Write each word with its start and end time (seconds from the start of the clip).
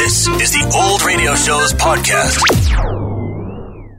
This 0.00 0.24
is 0.40 0.56
the 0.56 0.64
Old 0.72 1.04
Radio 1.04 1.36
Show's 1.36 1.76
podcast. 1.76 2.40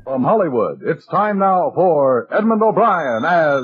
From 0.01 0.25
Hollywood, 0.25 0.81
it's 0.81 1.05
time 1.05 1.37
now 1.37 1.69
for 1.77 2.25
Edmund 2.33 2.57
O'Brien 2.65 3.21
as 3.21 3.61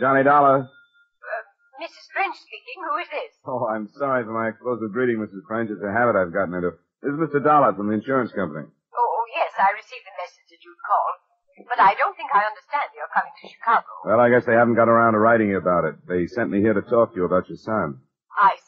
Johnny 0.00 0.24
Dollar. 0.24 0.64
Uh, 0.64 1.42
Mrs. 1.76 2.08
French 2.16 2.40
speaking. 2.40 2.80
Who 2.88 2.96
is 3.04 3.10
this? 3.12 3.32
Oh, 3.44 3.68
I'm 3.68 3.84
sorry 4.00 4.24
for 4.24 4.32
my 4.32 4.48
explosive 4.48 4.96
greeting, 4.96 5.20
Mrs. 5.20 5.44
French. 5.44 5.68
It's 5.68 5.84
a 5.84 5.92
habit 5.92 6.16
I've 6.16 6.32
gotten 6.32 6.56
into. 6.56 6.72
This 7.04 7.12
is 7.12 7.20
Mr. 7.20 7.44
Dollar 7.44 7.76
from 7.76 7.92
the 7.92 8.00
insurance 8.00 8.32
company. 8.32 8.64
Oh, 8.64 8.96
oh, 8.96 9.24
yes, 9.36 9.52
I 9.60 9.76
received 9.76 10.08
a 10.08 10.16
message 10.16 10.48
that 10.56 10.64
you'd 10.64 10.80
call. 10.88 11.68
But 11.68 11.84
I 11.84 11.92
don't 12.00 12.16
think 12.16 12.32
I 12.32 12.48
understand 12.48 12.96
you're 12.96 13.12
coming 13.12 13.36
to 13.36 13.44
Chicago. 13.52 13.92
Well, 14.08 14.24
I 14.24 14.32
guess 14.32 14.48
they 14.48 14.56
haven't 14.56 14.80
got 14.80 14.88
around 14.88 15.12
to 15.12 15.20
writing 15.20 15.52
you 15.52 15.60
about 15.60 15.84
it. 15.84 16.00
They 16.08 16.32
sent 16.32 16.48
me 16.48 16.64
here 16.64 16.72
to 16.72 16.80
talk 16.88 17.12
to 17.12 17.16
you 17.20 17.28
about 17.28 17.52
your 17.52 17.60
son. 17.60 18.00
I 18.40 18.56
see. 18.60 18.65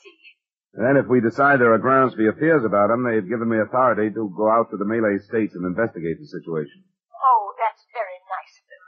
And 0.75 0.85
then 0.85 0.97
if 0.97 1.09
we 1.09 1.21
decide 1.21 1.61
there 1.61 1.73
are 1.73 1.79
grounds 1.79 2.15
for 2.15 2.23
your 2.23 2.35
fears 2.35 2.65
about 2.65 2.91
him, 2.91 3.03
they've 3.03 3.27
given 3.29 3.49
me 3.49 3.59
authority 3.59 4.11
to 4.11 4.33
go 4.37 4.51
out 4.51 4.71
to 4.71 4.77
the 4.77 4.85
Malay 4.85 5.19
states 5.19 5.55
and 5.55 5.65
investigate 5.65 6.21
the 6.21 6.27
situation. 6.29 6.85
Oh, 6.85 7.53
that's 7.57 7.83
very 7.97 8.21
nice 8.29 8.55
of 8.61 8.67
them. 8.69 8.85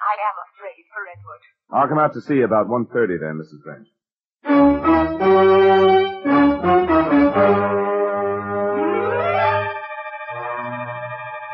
I 0.00 0.14
am 0.24 0.36
afraid 0.48 0.84
for 0.88 1.02
Edward. 1.04 1.42
I'll 1.70 1.88
come 1.88 1.98
out 1.98 2.14
to 2.14 2.22
see 2.22 2.40
you 2.40 2.44
about 2.44 2.68
1.30 2.68 3.20
then, 3.20 3.36
Mrs. 3.36 3.60
French. 3.62 3.88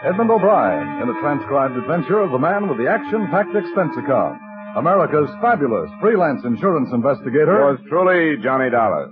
Edmund 0.04 0.30
O'Brien 0.30 1.02
in 1.02 1.08
a 1.08 1.20
transcribed 1.20 1.76
adventure 1.76 2.20
of 2.20 2.30
the 2.30 2.38
man 2.38 2.68
with 2.68 2.78
the 2.78 2.86
action-packed 2.86 3.56
expense 3.56 3.96
account. 3.96 4.38
America's 4.76 5.30
fabulous 5.40 5.90
freelance 6.00 6.44
insurance 6.44 6.90
investigator. 6.92 7.58
Yours 7.58 7.80
truly, 7.88 8.36
Johnny 8.42 8.70
Dollar. 8.70 9.10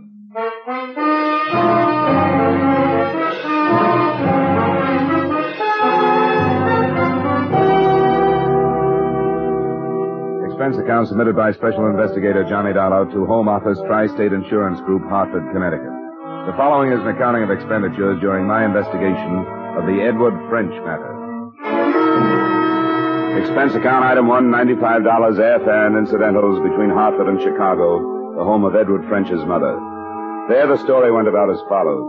Expense 10.62 10.78
account 10.78 11.08
submitted 11.08 11.34
by 11.34 11.50
Special 11.50 11.91
Investigator 11.91 12.46
Johnny 12.46 12.70
Dollar 12.70 13.10
to 13.10 13.27
Home 13.27 13.50
Office 13.50 13.82
Tri-State 13.91 14.30
Insurance 14.30 14.78
Group, 14.86 15.02
Hartford, 15.10 15.42
Connecticut. 15.50 15.91
The 16.46 16.54
following 16.54 16.94
is 16.94 17.02
an 17.02 17.10
accounting 17.10 17.42
of 17.42 17.50
expenditures 17.50 18.22
during 18.22 18.46
my 18.46 18.62
investigation 18.62 19.42
of 19.74 19.91
the 19.91 19.98
Edward 19.98 20.38
French 20.46 20.70
matter. 20.86 21.10
Expense 23.42 23.74
account 23.74 24.06
item 24.06 24.30
one, 24.30 24.54
$95 24.54 25.02
airfare 25.42 25.91
and 25.91 25.98
incidentals 25.98 26.62
between 26.62 26.94
Hartford 26.94 27.26
and 27.26 27.42
Chicago, 27.42 28.38
the 28.38 28.47
home 28.47 28.62
of 28.62 28.78
Edward 28.78 29.02
French's 29.10 29.42
mother. 29.42 29.74
There 30.47 30.70
the 30.70 30.78
story 30.86 31.10
went 31.10 31.26
about 31.26 31.50
as 31.50 31.58
follows. 31.66 32.06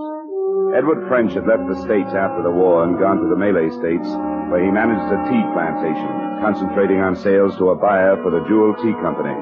Edward 0.73 1.05
French 1.05 1.37
had 1.37 1.45
left 1.45 1.69
the 1.69 1.77
States 1.85 2.09
after 2.17 2.41
the 2.41 2.49
war 2.49 2.81
and 2.81 2.97
gone 2.97 3.21
to 3.21 3.29
the 3.29 3.37
Malay 3.37 3.69
States, 3.77 4.09
where 4.49 4.57
he 4.57 4.73
managed 4.73 5.05
a 5.05 5.21
tea 5.29 5.45
plantation, 5.53 6.41
concentrating 6.41 6.97
on 6.97 7.13
sales 7.13 7.53
to 7.61 7.69
a 7.69 7.77
buyer 7.77 8.17
for 8.25 8.33
the 8.33 8.41
Jewel 8.49 8.73
Tea 8.81 8.97
Company. 8.97 9.37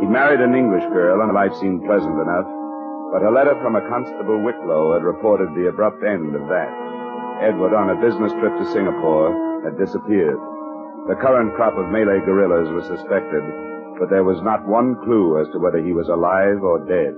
He'd 0.00 0.08
married 0.08 0.40
an 0.40 0.56
English 0.56 0.88
girl, 0.88 1.20
and 1.20 1.36
life 1.36 1.52
seemed 1.60 1.84
pleasant 1.84 2.16
enough, 2.16 2.48
but 3.12 3.20
a 3.20 3.28
letter 3.28 3.52
from 3.60 3.76
a 3.76 3.84
Constable 3.84 4.40
Wicklow 4.40 4.96
had 4.96 5.04
reported 5.04 5.52
the 5.52 5.68
abrupt 5.68 6.00
end 6.00 6.32
of 6.32 6.48
that. 6.48 6.72
Edward, 7.44 7.76
on 7.76 7.92
a 7.92 8.00
business 8.00 8.32
trip 8.40 8.56
to 8.56 8.72
Singapore, 8.72 9.28
had 9.68 9.76
disappeared. 9.76 10.40
The 11.04 11.20
current 11.20 11.52
crop 11.52 11.76
of 11.76 11.92
Malay 11.92 12.24
guerrillas 12.24 12.72
was 12.72 12.88
suspected, 12.88 13.44
but 14.00 14.08
there 14.08 14.24
was 14.24 14.40
not 14.40 14.64
one 14.64 14.96
clue 15.04 15.36
as 15.36 15.52
to 15.52 15.60
whether 15.60 15.84
he 15.84 15.92
was 15.92 16.08
alive 16.08 16.64
or 16.64 16.80
dead. 16.88 17.12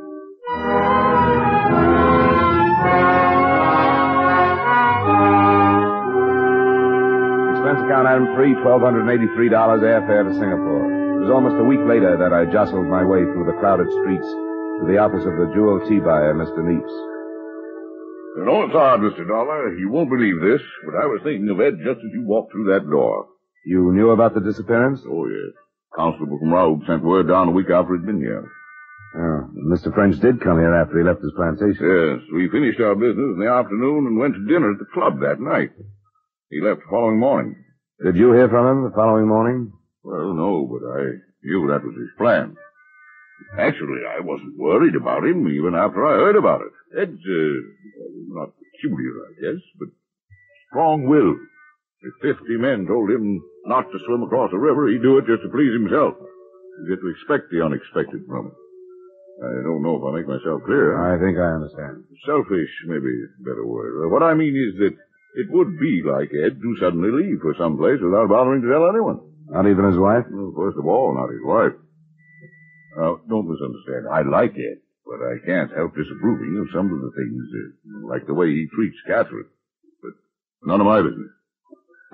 Expense 7.75 7.91
account 7.91 8.07
item 8.07 8.31
three, 8.39 8.55
$1,283 8.55 9.51
airfare 9.83 10.23
to 10.23 10.35
Singapore. 10.39 10.87
It 10.87 11.27
was 11.27 11.35
almost 11.35 11.59
a 11.59 11.67
week 11.67 11.83
later 11.83 12.15
that 12.15 12.31
I 12.31 12.47
jostled 12.47 12.87
my 12.87 13.03
way 13.03 13.27
through 13.27 13.51
the 13.51 13.59
crowded 13.59 13.91
streets 13.91 14.31
to 14.79 14.87
the 14.87 15.03
office 15.03 15.27
of 15.27 15.35
the 15.35 15.51
jewel 15.51 15.83
tea 15.83 15.99
buyer, 15.99 16.39
Mr. 16.39 16.63
Neeps. 16.63 16.95
You 18.39 18.47
know, 18.47 18.63
it's 18.63 18.79
odd, 18.79 19.03
Mr. 19.03 19.27
Dollar. 19.27 19.75
You 19.75 19.91
won't 19.91 20.07
believe 20.07 20.39
this, 20.39 20.63
but 20.87 20.95
I 20.95 21.07
was 21.11 21.19
thinking 21.27 21.51
of 21.51 21.59
Ed 21.59 21.83
just 21.83 21.99
as 21.99 22.15
you 22.15 22.23
walked 22.23 22.53
through 22.53 22.71
that 22.71 22.87
door. 22.87 23.27
You 23.67 23.91
knew 23.91 24.11
about 24.11 24.35
the 24.35 24.41
disappearance? 24.41 25.03
Oh, 25.03 25.27
yes. 25.27 25.59
Constable 25.99 26.39
from 26.39 26.55
Raub 26.55 26.87
sent 26.87 27.03
word 27.03 27.27
down 27.27 27.49
a 27.49 27.57
week 27.59 27.75
after 27.75 27.99
he'd 27.99 28.07
been 28.07 28.23
here. 28.23 28.47
Oh, 29.19 29.51
Mr. 29.67 29.93
French 29.93 30.21
did 30.21 30.39
come 30.41 30.63
here 30.63 30.75
after 30.79 30.99
he 30.99 31.03
left 31.03 31.27
his 31.27 31.35
plantation. 31.35 31.83
Yes, 31.83 32.23
we 32.31 32.47
finished 32.55 32.79
our 32.79 32.95
business 32.95 33.35
in 33.35 33.43
the 33.43 33.51
afternoon 33.51 34.07
and 34.07 34.19
went 34.19 34.35
to 34.35 34.47
dinner 34.47 34.71
at 34.71 34.79
the 34.79 34.95
club 34.95 35.19
that 35.27 35.43
night. 35.43 35.75
He 36.51 36.61
left 36.63 36.87
the 36.87 36.91
following 36.91 37.19
morning. 37.19 37.64
Did 38.05 38.21
you 38.21 38.37
hear 38.37 38.53
from 38.53 38.69
him 38.69 38.85
the 38.85 38.93
following 38.93 39.25
morning? 39.27 39.73
Well, 40.05 40.37
no, 40.37 40.69
but 40.69 40.85
I 40.85 41.25
knew 41.41 41.73
that 41.73 41.81
was 41.81 41.97
his 41.97 42.13
plan. 42.21 42.53
Actually, 43.57 44.05
I 44.05 44.21
wasn't 44.21 44.61
worried 44.61 44.93
about 44.93 45.25
him 45.25 45.49
even 45.49 45.73
after 45.73 46.05
I 46.05 46.21
heard 46.21 46.37
about 46.37 46.61
it. 46.61 47.01
Ed's, 47.01 47.17
uh, 47.17 47.65
not 48.29 48.53
peculiar, 48.61 49.25
I 49.25 49.33
guess, 49.41 49.63
but 49.81 49.89
strong-willed. 50.69 51.41
If 52.05 52.13
fifty 52.21 52.61
men 52.61 52.85
told 52.85 53.09
him 53.09 53.41
not 53.65 53.89
to 53.89 53.99
swim 54.05 54.23
across 54.23 54.53
a 54.53 54.61
river, 54.61 54.93
he'd 54.93 55.01
do 55.01 55.17
it 55.17 55.25
just 55.25 55.41
to 55.41 55.49
please 55.49 55.73
himself. 55.73 56.21
You 56.21 56.93
get 56.93 57.01
to 57.01 57.09
expect 57.09 57.49
the 57.49 57.65
unexpected 57.65 58.29
from 58.29 58.53
him. 58.53 58.57
I 59.41 59.65
don't 59.65 59.81
know 59.81 59.97
if 59.97 60.05
I 60.05 60.13
make 60.13 60.29
myself 60.29 60.61
clear. 60.69 60.93
I 61.01 61.17
think 61.17 61.41
I 61.41 61.57
understand. 61.57 62.05
Selfish, 62.29 62.69
maybe 62.85 63.09
better 63.41 63.65
word. 63.65 64.13
What 64.13 64.23
I 64.23 64.35
mean 64.37 64.53
is 64.53 64.77
that 64.85 64.93
it 65.35 65.51
would 65.51 65.79
be 65.79 66.03
like 66.07 66.31
Ed 66.31 66.63
to 66.63 66.77
suddenly 66.81 67.11
leave 67.11 67.43
for 67.43 67.55
some 67.59 67.77
place 67.77 67.99
without 68.01 68.29
bothering 68.29 68.63
to 68.63 68.71
tell 68.71 68.89
anyone. 68.89 69.21
Not 69.51 69.67
even 69.67 69.85
his 69.85 69.99
wife? 69.99 70.25
Well, 70.31 70.55
first 70.57 70.79
of 70.79 70.87
all, 70.87 71.15
not 71.15 71.31
his 71.31 71.43
wife. 71.43 71.75
Now, 72.97 73.21
don't 73.29 73.51
misunderstand. 73.51 74.07
I 74.07 74.23
like 74.23 74.55
Ed, 74.55 74.79
but 75.05 75.19
I 75.19 75.43
can't 75.45 75.75
help 75.75 75.95
disapproving 75.95 76.55
of 76.63 76.71
some 76.73 76.87
of 76.87 77.01
the 77.03 77.13
things, 77.19 77.43
uh, 77.51 78.09
like 78.09 78.27
the 78.27 78.35
way 78.35 78.55
he 78.55 78.71
treats 78.71 78.97
Catherine. 79.07 79.51
But 80.01 80.15
none 80.63 80.81
of 80.81 80.87
my 80.87 81.03
business. 81.03 81.35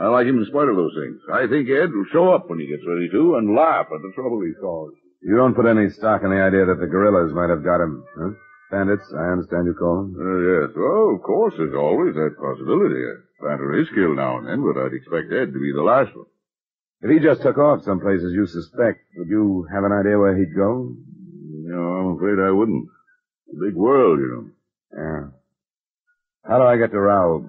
I 0.00 0.08
like 0.08 0.26
him 0.26 0.40
in 0.40 0.48
spite 0.48 0.68
of 0.72 0.76
those 0.76 0.96
things. 0.96 1.20
I 1.28 1.46
think 1.46 1.68
Ed 1.68 1.92
will 1.92 2.08
show 2.10 2.32
up 2.32 2.48
when 2.48 2.58
he 2.58 2.66
gets 2.66 2.88
ready 2.88 3.10
to 3.12 3.36
and 3.36 3.54
laugh 3.54 3.92
at 3.92 4.00
the 4.00 4.12
trouble 4.16 4.40
he's 4.40 4.56
caused. 4.58 4.96
You 5.20 5.36
don't 5.36 5.54
put 5.54 5.68
any 5.68 5.90
stock 5.90 6.24
in 6.24 6.30
the 6.30 6.40
idea 6.40 6.64
that 6.64 6.80
the 6.80 6.88
guerrillas 6.88 7.36
might 7.36 7.52
have 7.52 7.62
got 7.62 7.84
him, 7.84 8.02
huh? 8.16 8.32
Bandits, 8.70 9.02
I 9.18 9.32
understand 9.34 9.66
you 9.66 9.74
call 9.74 10.06
them. 10.06 10.14
Uh, 10.14 10.38
yes. 10.46 10.70
Well, 10.76 11.14
of 11.14 11.22
course, 11.22 11.54
there's 11.58 11.74
always 11.74 12.14
that 12.14 12.38
possibility. 12.38 13.02
A 13.02 13.18
planter 13.42 13.74
is 13.74 13.88
killed 13.90 14.16
now 14.16 14.38
and 14.38 14.46
then, 14.46 14.62
but 14.62 14.78
I'd 14.78 14.94
expect 14.94 15.32
Ed 15.32 15.52
to 15.52 15.58
be 15.58 15.72
the 15.74 15.82
last 15.82 16.14
one. 16.14 16.26
If 17.02 17.10
he 17.10 17.18
just 17.18 17.42
took 17.42 17.58
off 17.58 17.82
someplace 17.82 18.22
as 18.22 18.32
you 18.32 18.46
suspect, 18.46 19.00
would 19.16 19.28
you 19.28 19.66
have 19.72 19.82
an 19.84 19.92
idea 19.92 20.18
where 20.18 20.36
he'd 20.36 20.54
go? 20.54 20.94
No, 21.66 21.80
I'm 21.82 22.16
afraid 22.16 22.38
I 22.38 22.50
wouldn't. 22.50 22.86
It's 23.48 23.58
a 23.58 23.64
big 23.64 23.74
world, 23.74 24.20
you 24.20 24.28
know. 24.30 24.46
Yeah. 24.94 25.30
How 26.48 26.58
do 26.58 26.64
I 26.64 26.76
get 26.76 26.90
to 26.92 26.98
Raub? 26.98 27.48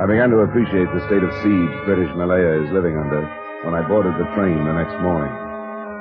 I 0.00 0.06
began 0.06 0.30
to 0.30 0.38
appreciate 0.38 0.88
the 0.94 1.04
state 1.06 1.22
of 1.22 1.32
siege 1.42 1.84
British 1.84 2.08
Malaya 2.16 2.64
is 2.64 2.72
living 2.72 2.96
under 2.96 3.39
when 3.64 3.76
I 3.76 3.84
boarded 3.84 4.16
the 4.16 4.28
train 4.32 4.56
the 4.64 4.72
next 4.72 4.96
morning. 5.04 5.32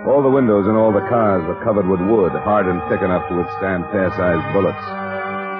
All 0.07 0.23
the 0.23 0.31
windows 0.31 0.63
in 0.63 0.79
all 0.79 0.95
the 0.95 1.03
cars 1.11 1.43
were 1.43 1.59
covered 1.59 1.83
with 1.83 1.99
wood, 1.99 2.31
hard 2.31 2.71
and 2.71 2.79
thick 2.87 3.03
enough 3.03 3.27
to 3.27 3.35
withstand 3.35 3.83
fair-sized 3.91 4.47
bullets. 4.55 4.85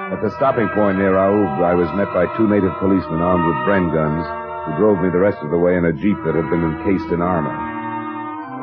At 0.08 0.24
the 0.24 0.32
stopping 0.40 0.72
point 0.72 0.96
near 0.96 1.20
Raub, 1.20 1.60
I 1.60 1.76
was 1.76 1.92
met 1.92 2.08
by 2.16 2.24
two 2.40 2.48
native 2.48 2.72
policemen 2.80 3.20
armed 3.20 3.44
with 3.44 3.62
Bren 3.68 3.92
guns, 3.92 4.24
who 4.64 4.80
drove 4.80 5.04
me 5.04 5.12
the 5.12 5.20
rest 5.20 5.44
of 5.44 5.52
the 5.52 5.60
way 5.60 5.76
in 5.76 5.84
a 5.84 5.92
jeep 5.92 6.16
that 6.24 6.34
had 6.34 6.48
been 6.48 6.64
encased 6.64 7.12
in 7.12 7.20
armor. 7.20 7.52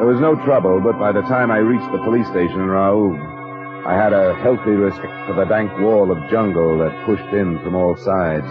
There 0.02 0.10
was 0.10 0.20
no 0.20 0.34
trouble, 0.42 0.82
but 0.82 0.98
by 0.98 1.14
the 1.14 1.26
time 1.30 1.54
I 1.54 1.62
reached 1.62 1.92
the 1.94 2.02
police 2.02 2.28
station 2.34 2.58
in 2.58 2.74
Raub, 2.74 3.22
I 3.86 3.94
had 3.94 4.14
a 4.14 4.34
healthy 4.42 4.74
respect 4.74 5.14
for 5.30 5.38
the 5.38 5.46
dank 5.46 5.72
wall 5.78 6.10
of 6.10 6.18
jungle 6.34 6.82
that 6.82 7.06
pushed 7.06 7.30
in 7.38 7.62
from 7.62 7.76
all 7.78 7.96
sides, 7.96 8.50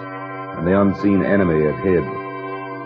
and 0.56 0.66
the 0.66 0.80
unseen 0.80 1.26
enemy 1.26 1.58
it 1.66 1.76
hid. 1.82 2.25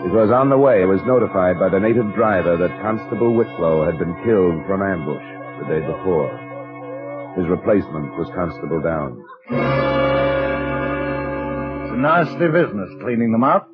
It 0.01 0.11
was 0.11 0.31
on 0.31 0.49
the 0.49 0.57
way 0.57 0.83
was 0.85 1.01
notified 1.05 1.59
by 1.59 1.69
the 1.69 1.79
native 1.79 2.13
driver 2.15 2.57
that 2.57 2.81
Constable 2.81 3.35
Wicklow 3.35 3.85
had 3.85 3.99
been 3.99 4.15
killed 4.25 4.65
from 4.65 4.81
ambush 4.81 5.23
the 5.61 5.65
day 5.69 5.85
before. 5.85 6.33
His 7.37 7.47
replacement 7.47 8.17
was 8.17 8.27
Constable 8.33 8.81
Downs. 8.81 9.23
It's 11.85 11.93
a 11.93 11.97
nasty 12.01 12.47
business 12.49 12.89
cleaning 13.01 13.31
them 13.31 13.43
up. 13.43 13.69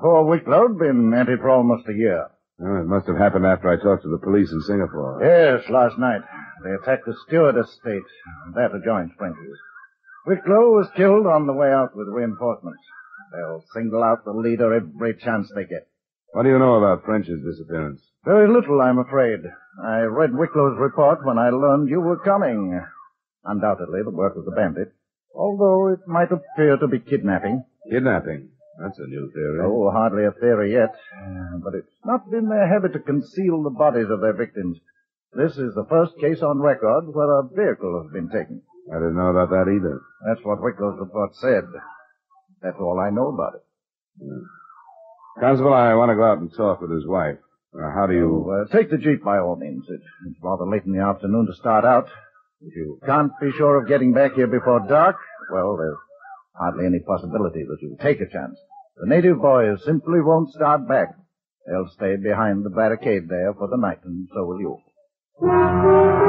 Poor 0.00 0.24
Wicklow'd 0.24 0.78
been 0.78 1.12
at 1.12 1.28
it 1.28 1.40
for 1.40 1.50
almost 1.50 1.88
a 1.88 1.94
year. 1.94 2.30
Oh, 2.58 2.80
it 2.80 2.86
must 2.88 3.06
have 3.06 3.18
happened 3.18 3.44
after 3.44 3.68
I 3.68 3.76
talked 3.76 4.02
to 4.04 4.08
the 4.08 4.18
police 4.24 4.50
in 4.50 4.62
Singapore. 4.62 5.20
Yes, 5.22 5.68
last 5.68 5.98
night. 5.98 6.22
They 6.64 6.72
attacked 6.72 7.04
the 7.04 7.14
Stewart 7.26 7.54
estate. 7.56 8.08
That 8.54 8.74
adjoins 8.74 9.12
French's. 9.18 9.58
Wicklow 10.26 10.72
was 10.72 10.88
killed 10.96 11.26
on 11.26 11.46
the 11.46 11.52
way 11.52 11.70
out 11.70 11.94
with 11.94 12.08
reinforcements. 12.08 12.80
They'll 13.36 13.64
single 13.74 14.02
out 14.02 14.24
the 14.24 14.32
leader 14.32 14.72
every 14.72 15.14
chance 15.14 15.52
they 15.54 15.64
get. 15.64 15.86
What 16.32 16.44
do 16.44 16.48
you 16.48 16.58
know 16.58 16.76
about 16.76 17.04
French's 17.04 17.44
disappearance? 17.44 18.00
Very 18.24 18.48
little, 18.48 18.80
I'm 18.80 18.98
afraid. 18.98 19.40
I 19.84 20.00
read 20.00 20.30
Wicklow's 20.32 20.78
report 20.78 21.24
when 21.24 21.36
I 21.38 21.50
learned 21.50 21.90
you 21.90 22.00
were 22.00 22.18
coming. 22.18 22.80
Undoubtedly 23.44 24.00
the 24.02 24.10
work 24.10 24.36
of 24.36 24.44
the 24.46 24.50
bandit, 24.52 24.92
although 25.34 25.88
it 25.92 26.00
might 26.08 26.32
appear 26.32 26.76
to 26.78 26.88
be 26.88 26.98
kidnapping. 26.98 27.62
Kidnapping. 27.90 28.48
That's 28.80 28.98
a 28.98 29.06
new 29.06 29.30
theory. 29.32 29.60
Oh, 29.64 29.90
hardly 29.90 30.24
a 30.24 30.32
theory 30.32 30.72
yet. 30.72 30.94
But 31.62 31.74
it's 31.74 31.92
not 32.04 32.30
been 32.30 32.48
their 32.48 32.68
habit 32.68 32.92
to 32.94 32.98
conceal 33.00 33.62
the 33.62 33.70
bodies 33.70 34.08
of 34.10 34.20
their 34.20 34.34
victims. 34.34 34.78
This 35.34 35.52
is 35.52 35.74
the 35.74 35.86
first 35.88 36.12
case 36.20 36.42
on 36.42 36.58
record 36.60 37.04
where 37.12 37.38
a 37.38 37.48
vehicle 37.48 38.02
has 38.02 38.12
been 38.12 38.28
taken. 38.28 38.62
I 38.90 38.96
didn't 38.96 39.16
know 39.16 39.28
about 39.28 39.50
that 39.50 39.70
either. 39.70 40.00
That's 40.26 40.44
what 40.44 40.62
Wicklow's 40.62 40.98
report 40.98 41.34
said. 41.36 41.64
That's 42.62 42.76
all 42.80 42.98
I 42.98 43.10
know 43.10 43.28
about 43.28 43.54
it. 43.54 43.64
Constable, 45.40 45.74
I 45.74 45.94
want 45.94 46.10
to 46.10 46.16
go 46.16 46.24
out 46.24 46.38
and 46.38 46.52
talk 46.52 46.80
with 46.80 46.90
his 46.90 47.06
wife. 47.06 47.36
Uh, 47.74 47.90
how 47.94 48.06
do 48.06 48.14
you... 48.14 48.50
Uh, 48.50 48.74
take 48.74 48.90
the 48.90 48.96
Jeep 48.96 49.22
by 49.22 49.38
all 49.38 49.56
means. 49.56 49.84
It, 49.88 50.00
it's 50.26 50.38
rather 50.42 50.66
late 50.66 50.84
in 50.84 50.92
the 50.92 51.02
afternoon 51.02 51.46
to 51.46 51.54
start 51.54 51.84
out. 51.84 52.08
If 52.62 52.74
you 52.74 52.98
can't 53.04 53.32
be 53.40 53.52
sure 53.52 53.80
of 53.80 53.88
getting 53.88 54.14
back 54.14 54.32
here 54.32 54.46
before 54.46 54.80
dark, 54.88 55.16
well, 55.52 55.76
there's 55.76 55.98
hardly 56.54 56.86
any 56.86 57.00
possibility 57.00 57.64
that 57.64 57.76
you'll 57.82 57.98
take 57.98 58.20
a 58.20 58.28
chance. 58.32 58.58
The 58.96 59.06
native 59.06 59.42
boys 59.42 59.84
simply 59.84 60.20
won't 60.22 60.52
start 60.52 60.88
back. 60.88 61.14
They'll 61.66 61.90
stay 61.94 62.16
behind 62.16 62.64
the 62.64 62.70
barricade 62.70 63.28
there 63.28 63.52
for 63.52 63.68
the 63.68 63.76
night, 63.76 64.00
and 64.04 64.26
so 64.32 64.44
will 64.46 64.60
you. 64.60 66.25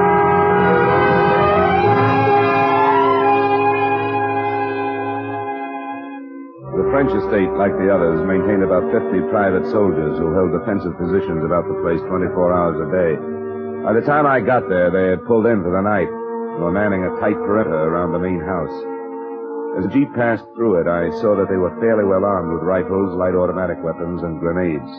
French 6.97 7.13
estate, 7.13 7.53
like 7.61 7.77
the 7.77 7.93
others, 7.93 8.25
maintained 8.25 8.65
about 8.65 8.81
50 8.89 9.29
private 9.29 9.61
soldiers 9.69 10.17
who 10.17 10.33
held 10.33 10.49
defensive 10.49 10.97
positions 10.97 11.45
about 11.45 11.69
the 11.69 11.77
place 11.85 12.01
24 12.09 12.33
hours 12.49 12.81
a 12.81 12.89
day. 12.89 13.13
By 13.85 13.93
the 13.93 14.01
time 14.01 14.25
I 14.25 14.41
got 14.41 14.65
there, 14.65 14.89
they 14.89 15.13
had 15.13 15.21
pulled 15.29 15.45
in 15.45 15.61
for 15.61 15.69
the 15.69 15.85
night 15.85 16.09
and 16.09 16.57
were 16.57 16.73
manning 16.73 17.05
a 17.05 17.13
tight 17.21 17.37
perimeter 17.37 17.85
around 17.85 18.17
the 18.17 18.25
main 18.25 18.41
house. 18.41 18.73
As 19.77 19.85
the 19.85 19.93
jeep 19.93 20.09
passed 20.17 20.49
through 20.57 20.81
it, 20.81 20.89
I 20.89 21.13
saw 21.21 21.37
that 21.37 21.53
they 21.53 21.61
were 21.61 21.77
fairly 21.77 22.01
well 22.01 22.25
armed 22.25 22.49
with 22.49 22.65
rifles, 22.65 23.13
light 23.13 23.37
automatic 23.37 23.77
weapons, 23.85 24.25
and 24.25 24.41
grenades. 24.41 24.89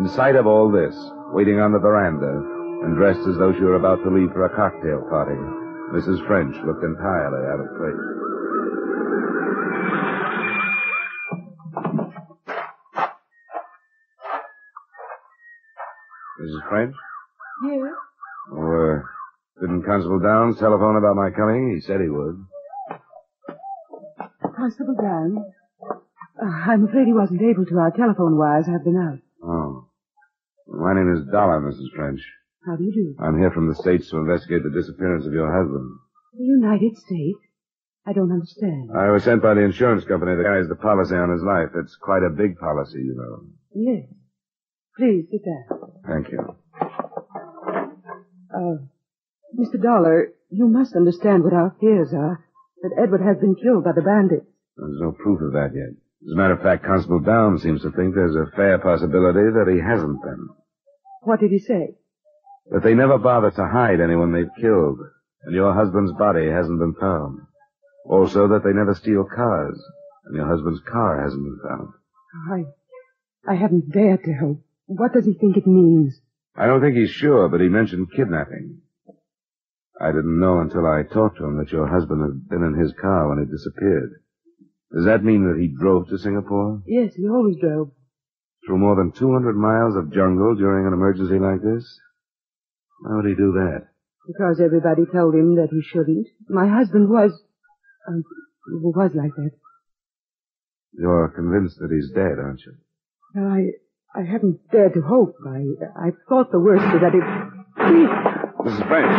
In 0.00 0.08
sight 0.08 0.40
of 0.40 0.48
all 0.48 0.72
this, 0.72 0.96
waiting 1.36 1.60
on 1.60 1.76
the 1.76 1.84
veranda, 1.84 2.32
and 2.80 2.96
dressed 2.96 3.28
as 3.28 3.36
though 3.36 3.52
she 3.52 3.68
were 3.68 3.76
about 3.76 4.00
to 4.08 4.08
leave 4.08 4.32
for 4.32 4.48
a 4.48 4.56
cocktail 4.56 5.04
party, 5.12 5.36
Mrs. 5.92 6.24
French 6.24 6.56
looked 6.64 6.80
entirely 6.80 7.44
out 7.44 7.60
of 7.60 7.68
place. 7.76 8.29
Mrs. 16.60 16.68
French? 16.68 16.94
Yes? 17.64 17.92
Oh, 18.52 18.56
uh, 18.56 19.60
didn't 19.60 19.84
Constable 19.84 20.20
Downs 20.20 20.58
telephone 20.58 20.96
about 20.96 21.16
my 21.16 21.30
coming? 21.30 21.74
He 21.74 21.80
said 21.80 22.00
he 22.00 22.08
would. 22.08 22.44
Constable 24.56 24.96
Downs? 25.00 25.38
Uh, 26.40 26.46
I'm 26.46 26.88
afraid 26.88 27.06
he 27.06 27.12
wasn't 27.12 27.42
able 27.42 27.66
to. 27.66 27.78
Our 27.78 27.90
telephone 27.90 28.36
wires 28.38 28.66
have 28.66 28.84
been 28.84 28.96
out. 28.96 29.18
Oh. 29.42 29.88
My 30.66 30.94
name 30.94 31.12
is 31.12 31.30
Dollar, 31.32 31.60
Mrs. 31.60 31.90
French. 31.94 32.20
How 32.66 32.76
do 32.76 32.84
you 32.84 32.92
do? 32.92 33.22
I'm 33.22 33.38
here 33.38 33.50
from 33.50 33.68
the 33.68 33.74
States 33.74 34.10
to 34.10 34.18
investigate 34.18 34.62
the 34.62 34.70
disappearance 34.70 35.26
of 35.26 35.32
your 35.32 35.50
husband. 35.50 35.88
The 36.36 36.44
United 36.44 36.96
States? 36.96 37.38
I 38.06 38.12
don't 38.12 38.32
understand. 38.32 38.90
I 38.96 39.10
was 39.10 39.24
sent 39.24 39.42
by 39.42 39.54
the 39.54 39.60
insurance 39.60 40.04
company 40.04 40.34
that 40.36 40.42
carries 40.42 40.68
the 40.68 40.76
policy 40.76 41.14
on 41.14 41.30
his 41.30 41.42
life. 41.42 41.68
It's 41.74 41.96
quite 42.00 42.22
a 42.22 42.30
big 42.30 42.56
policy, 42.58 42.98
you 43.00 43.14
know. 43.16 43.44
Yes. 43.74 44.08
Please 44.96 45.26
sit 45.30 45.44
down. 45.44 45.79
Thank 46.10 46.32
you. 46.32 46.56
Uh, 48.52 48.78
Mr. 49.56 49.80
Dollar, 49.80 50.32
you 50.50 50.66
must 50.66 50.96
understand 50.96 51.44
what 51.44 51.52
our 51.52 51.76
fears 51.80 52.12
are. 52.12 52.44
That 52.82 52.98
Edward 53.00 53.20
has 53.20 53.36
been 53.36 53.54
killed 53.54 53.84
by 53.84 53.92
the 53.94 54.02
bandits. 54.02 54.46
There's 54.76 55.00
no 55.00 55.12
proof 55.12 55.40
of 55.42 55.52
that 55.52 55.70
yet. 55.74 55.90
As 56.26 56.32
a 56.32 56.36
matter 56.36 56.54
of 56.54 56.62
fact, 56.62 56.84
Constable 56.84 57.20
Downs 57.20 57.62
seems 57.62 57.82
to 57.82 57.92
think 57.92 58.14
there's 58.14 58.34
a 58.34 58.50
fair 58.56 58.78
possibility 58.78 59.52
that 59.52 59.70
he 59.70 59.78
hasn't 59.78 60.22
been. 60.22 60.48
What 61.22 61.40
did 61.40 61.50
he 61.50 61.58
say? 61.58 61.94
That 62.70 62.82
they 62.82 62.94
never 62.94 63.18
bother 63.18 63.50
to 63.50 63.68
hide 63.68 64.00
anyone 64.00 64.32
they've 64.32 64.60
killed, 64.60 64.98
and 65.44 65.54
your 65.54 65.74
husband's 65.74 66.12
body 66.12 66.48
hasn't 66.48 66.78
been 66.78 66.94
found. 66.94 67.40
Also 68.06 68.48
that 68.48 68.64
they 68.64 68.72
never 68.72 68.94
steal 68.94 69.24
cars, 69.24 69.78
and 70.24 70.36
your 70.36 70.46
husband's 70.46 70.80
car 70.80 71.22
hasn't 71.22 71.42
been 71.42 71.60
found. 71.68 71.88
I, 72.50 73.52
I 73.52 73.54
haven't 73.56 73.92
dared 73.92 74.24
to 74.24 74.32
hope. 74.32 74.62
What 74.90 75.12
does 75.12 75.24
he 75.24 75.34
think 75.34 75.56
it 75.56 75.68
means? 75.68 76.20
I 76.56 76.66
don't 76.66 76.80
think 76.80 76.96
he's 76.96 77.10
sure, 77.10 77.48
but 77.48 77.60
he 77.60 77.68
mentioned 77.68 78.10
kidnapping. 78.10 78.80
I 80.00 80.08
didn't 80.10 80.40
know 80.40 80.58
until 80.58 80.84
I 80.84 81.04
talked 81.04 81.38
to 81.38 81.44
him 81.44 81.58
that 81.58 81.70
your 81.70 81.86
husband 81.86 82.22
had 82.22 82.48
been 82.48 82.66
in 82.66 82.74
his 82.74 82.92
car 83.00 83.28
when 83.28 83.38
he 83.38 83.44
disappeared. 83.44 84.20
Does 84.92 85.04
that 85.04 85.22
mean 85.22 85.46
that 85.46 85.60
he 85.60 85.68
drove 85.68 86.08
to 86.08 86.18
Singapore? 86.18 86.82
Yes, 86.86 87.14
he 87.14 87.28
always 87.28 87.56
drove. 87.60 87.92
Through 88.66 88.78
more 88.78 88.96
than 88.96 89.12
200 89.12 89.54
miles 89.54 89.94
of 89.94 90.12
jungle 90.12 90.56
during 90.56 90.88
an 90.88 90.92
emergency 90.92 91.38
like 91.38 91.62
this? 91.62 91.86
Why 93.02 93.14
would 93.14 93.26
he 93.26 93.36
do 93.36 93.52
that? 93.52 93.86
Because 94.26 94.60
everybody 94.60 95.02
told 95.06 95.36
him 95.36 95.54
that 95.54 95.68
he 95.70 95.82
shouldn't. 95.82 96.26
My 96.48 96.66
husband 96.66 97.08
was, 97.08 97.30
um, 98.08 98.24
was 98.82 99.12
like 99.14 99.34
that. 99.36 99.52
You're 100.94 101.28
convinced 101.28 101.78
that 101.78 101.92
he's 101.94 102.10
dead, 102.10 102.42
aren't 102.42 102.60
you? 102.66 102.74
Well, 103.36 103.52
I, 103.52 103.70
I 104.14 104.22
haven't 104.22 104.58
dared 104.72 104.94
to 104.94 105.02
hope. 105.02 105.36
I, 105.46 106.08
I 106.08 106.10
thought 106.28 106.50
the 106.50 106.58
worst 106.58 106.82
was 106.92 107.00
that 107.00 107.14
it. 107.14 107.22
Please, 107.76 108.10
Mrs. 108.66 108.88
French, 108.88 109.12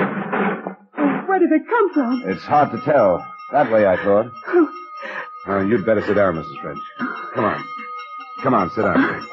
oh, 0.97 1.23
where 1.27 1.39
did 1.39 1.51
it 1.51 1.61
come 1.67 1.93
from? 1.93 2.23
it's 2.25 2.43
hard 2.43 2.71
to 2.71 2.81
tell. 2.81 3.25
That 3.53 3.71
way, 3.71 3.85
I 3.85 3.95
thought. 4.03 4.31
Uh, 5.47 5.61
you'd 5.61 5.83
better 5.88 6.01
sit 6.05 6.13
down, 6.13 6.35
Mrs. 6.35 6.61
French. 6.61 6.79
Come 7.33 7.45
on. 7.45 7.63
Come 8.43 8.53
on, 8.53 8.69
sit 8.69 8.83
down. 8.83 9.25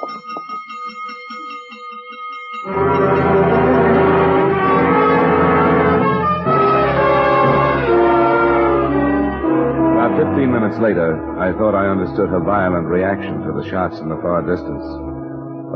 About 9.98 10.16
15 10.16 10.52
minutes 10.52 10.78
later, 10.78 11.18
I 11.38 11.52
thought 11.52 11.74
I 11.74 11.88
understood 11.88 12.28
her 12.30 12.40
violent 12.40 12.86
reaction 12.86 13.40
to 13.42 13.52
the 13.52 13.68
shots 13.68 13.98
in 13.98 14.08
the 14.08 14.16
far 14.22 14.42
distance. 14.42 14.84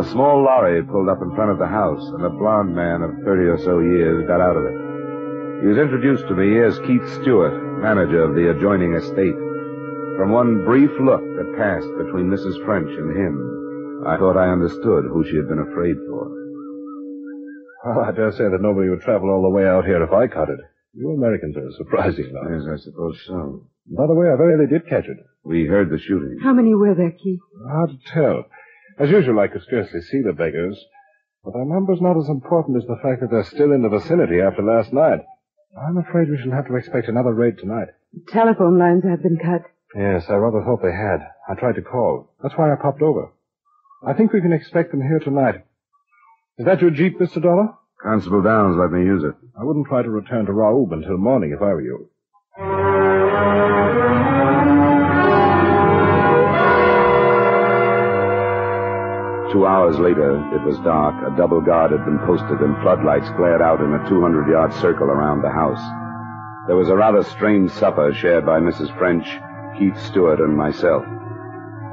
A 0.03 0.11
small 0.11 0.43
lorry 0.43 0.83
pulled 0.83 1.09
up 1.09 1.23
in 1.23 1.31
front 1.37 1.53
of 1.53 1.59
the 1.63 1.71
house, 1.71 2.03
and 2.11 2.25
a 2.25 2.29
blond 2.29 2.75
man 2.75 3.03
of 3.03 3.23
30 3.23 3.55
or 3.55 3.59
so 3.59 3.79
years 3.79 4.27
got 4.27 4.41
out 4.41 4.57
of 4.59 4.67
it. 4.67 4.75
He 5.63 5.69
was 5.71 5.79
introduced 5.79 6.27
to 6.27 6.35
me 6.35 6.59
as 6.59 6.83
Keith 6.91 7.07
Stewart, 7.23 7.55
manager 7.79 8.25
of 8.27 8.35
the 8.35 8.51
adjoining 8.51 8.95
estate. 8.99 9.39
From 10.19 10.35
one 10.35 10.65
brief 10.65 10.91
look 10.99 11.23
that 11.23 11.55
passed 11.57 11.87
between 12.03 12.27
Mrs. 12.27 12.59
French 12.67 12.91
and 12.91 13.15
him, 13.15 14.03
I 14.03 14.19
thought 14.19 14.37
I 14.37 14.51
understood 14.51 15.07
who 15.07 15.23
she 15.23 15.37
had 15.39 15.47
been 15.47 15.63
afraid 15.71 15.95
for. 16.11 16.27
Well, 17.87 18.03
I 18.03 18.11
dare 18.11 18.33
say 18.33 18.51
that 18.51 18.61
nobody 18.61 18.91
would 18.91 19.03
travel 19.07 19.31
all 19.31 19.43
the 19.43 19.55
way 19.55 19.69
out 19.69 19.87
here 19.87 20.03
if 20.03 20.11
I 20.11 20.27
caught 20.27 20.51
it. 20.51 20.59
You 20.95 21.15
Americans 21.15 21.57
are 21.57 21.71
surprising 21.79 22.27
lot. 22.35 22.51
Yes, 22.51 22.67
I 22.67 22.77
suppose 22.83 23.23
so. 23.25 23.71
By 23.87 24.09
the 24.09 24.19
way, 24.19 24.27
I 24.27 24.35
very 24.35 24.59
nearly 24.59 24.67
did 24.67 24.89
catch 24.89 25.07
it. 25.07 25.19
We 25.45 25.67
heard 25.67 25.91
the 25.91 25.99
shooting. 25.99 26.39
How 26.43 26.53
many 26.53 26.75
were 26.75 26.95
there, 26.95 27.13
Keith? 27.13 27.39
Hard 27.71 27.91
to 27.91 27.99
tell. 28.11 28.47
As 28.99 29.11
usual, 29.11 29.41
I 29.41 29.49
could 29.49 29.63
scarcely 29.63 30.01
see 30.01 30.21
the 30.23 30.33
beggars. 30.33 30.79
But 31.45 31.55
their 31.55 31.65
number's 31.65 32.01
not 32.01 32.17
as 32.17 32.29
important 32.29 32.77
as 32.77 32.87
the 32.87 32.99
fact 33.03 33.21
that 33.21 33.31
they're 33.31 33.45
still 33.45 33.73
in 33.73 33.83
the 33.83 33.89
vicinity 33.89 34.41
after 34.41 34.63
last 34.63 34.93
night. 34.93 35.21
I'm 35.77 35.97
afraid 35.97 36.29
we 36.31 36.39
shall 36.39 36.53
have 36.53 36.69
to 36.69 36.77
expect 36.77 37.09
another 37.09 37.33
raid 37.33 37.59
tonight. 37.59 37.89
Telephone 38.29 38.79
lines 38.79 39.05
have 39.05 39.23
been 39.23 39.39
cut. 39.39 39.63
Yes, 39.97 40.27
I 40.29 40.35
rather 40.35 40.63
thought 40.63 40.83
they 40.83 40.93
had. 40.93 41.21
I 41.49 41.55
tried 41.55 41.77
to 41.77 41.83
call. 41.83 42.31
That's 42.43 42.57
why 42.57 42.73
I 42.73 42.77
popped 42.77 43.03
over. 43.03 43.33
I 44.07 44.13
think 44.13 44.33
we 44.33 44.41
can 44.41 44.53
expect 44.53 44.91
them 44.91 45.01
here 45.01 45.19
tonight. 45.19 45.65
Is 46.59 46.67
that 46.67 46.81
your 46.83 46.91
jeep, 46.91 47.19
Mr. 47.19 47.43
Dollar? 47.43 47.69
Constable 48.03 48.43
Downs 48.43 48.77
let 48.77 48.91
me 48.91 49.05
use 49.05 49.25
it. 49.25 49.35
I 49.59 49.65
wouldn't 49.65 49.87
try 49.87 50.03
to 50.03 50.11
return 50.11 50.47
to 50.47 50.53
Raub 50.53 50.93
until 50.93 51.17
morning 51.17 51.53
if 51.53 51.63
I 51.63 51.67
were 51.73 51.81
you. 51.83 52.11
Two 59.53 59.67
hours 59.67 59.99
later, 59.99 60.41
it 60.57 60.65
was 60.65 60.79
dark. 60.79 61.15
A 61.31 61.37
double 61.37 61.61
guard 61.61 61.93
had 61.93 62.07
been 62.07 62.19
posted 62.25 62.61
and 62.61 62.81
floodlights 62.81 63.29
glared 63.37 63.61
out 63.61 63.83
in 63.83 63.93
a 63.93 63.99
200-yard 64.09 64.73
circle 64.81 65.11
around 65.11 65.43
the 65.43 65.51
house. 65.51 65.83
There 66.67 66.77
was 66.77 66.89
a 66.89 66.97
rather 66.97 67.23
strange 67.23 67.71
supper 67.71 68.15
shared 68.15 68.47
by 68.47 68.61
Mrs. 68.61 68.97
French, 68.97 69.29
Keith 69.79 70.01
Stewart, 70.01 70.41
and 70.41 70.57
myself. 70.57 71.05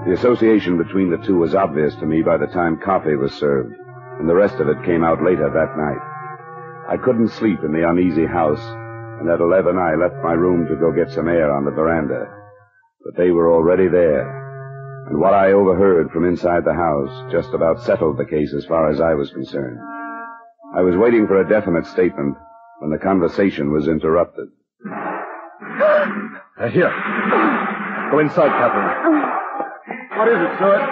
The 0.06 0.14
association 0.14 0.78
between 0.78 1.12
the 1.12 1.18
two 1.18 1.36
was 1.36 1.54
obvious 1.54 1.96
to 1.96 2.06
me 2.06 2.22
by 2.22 2.38
the 2.38 2.48
time 2.48 2.80
coffee 2.80 3.18
was 3.18 3.34
served, 3.34 3.76
and 4.20 4.30
the 4.30 4.36
rest 4.40 4.56
of 4.56 4.70
it 4.70 4.86
came 4.86 5.04
out 5.04 5.22
later 5.22 5.52
that 5.52 5.76
night. 5.76 6.00
I 6.88 6.96
couldn't 6.96 7.36
sleep 7.36 7.60
in 7.66 7.74
the 7.74 7.90
uneasy 7.90 8.26
house, 8.26 8.64
and 9.20 9.30
at 9.30 9.42
11 9.42 9.78
I 9.78 9.96
left 9.96 10.24
my 10.24 10.32
room 10.32 10.66
to 10.68 10.78
go 10.78 10.94
get 10.94 11.12
some 11.12 11.28
air 11.28 11.52
on 11.52 11.66
the 11.66 11.72
veranda. 11.72 12.26
But 13.04 13.18
they 13.18 13.32
were 13.32 13.52
already 13.52 13.90
there, 13.90 14.39
And 15.10 15.20
what 15.20 15.34
I 15.34 15.52
overheard 15.54 16.12
from 16.12 16.26
inside 16.26 16.64
the 16.66 16.74
house 16.74 17.32
just 17.32 17.50
about 17.54 17.82
settled 17.82 18.18
the 18.18 18.26
case 18.26 18.54
as 18.54 18.66
far 18.66 18.92
as 18.92 19.02
I 19.02 19.16
was 19.16 19.32
concerned. 19.32 19.80
I 20.76 20.82
was 20.82 20.96
waiting 20.96 21.26
for 21.26 21.42
a 21.42 21.50
definite 21.50 21.88
statement 21.88 22.38
when 22.80 22.92
the 22.92 22.98
conversation 23.00 23.72
was 23.74 23.88
interrupted. 23.88 24.50
Uh, 24.86 26.70
here. 26.70 26.94
Go 28.12 28.20
inside, 28.20 28.54
Captain. 28.54 28.86
What 30.14 30.28
is 30.30 30.38
it, 30.38 30.52
Stewart? 30.62 30.84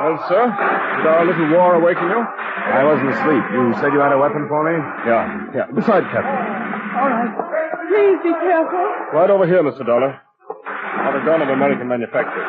Well, 0.00 0.16
sir, 0.30 0.44
did 0.46 1.06
our 1.10 1.26
little 1.26 1.50
war 1.50 1.74
awaken 1.74 2.06
you? 2.06 2.20
I 2.22 2.84
wasn't 2.84 3.10
asleep. 3.10 3.44
You 3.52 3.74
said 3.82 3.92
you 3.92 4.00
had 4.00 4.12
a 4.12 4.18
weapon 4.18 4.46
for 4.48 4.62
me? 4.64 4.78
Yeah, 5.04 5.26
yeah. 5.54 5.66
Beside 5.74 6.04
Captain. 6.14 6.38
All 6.96 7.08
right. 7.10 7.32
Please 7.90 8.18
be 8.22 8.32
careful. 8.32 8.84
Right 9.12 9.28
over 9.28 9.46
here, 9.46 9.62
Mr. 9.62 9.84
Dollar. 9.84 10.20
Not 11.02 11.16
a 11.16 11.24
gun 11.24 11.42
of 11.42 11.48
American 11.48 11.88
manufacture. 11.88 12.46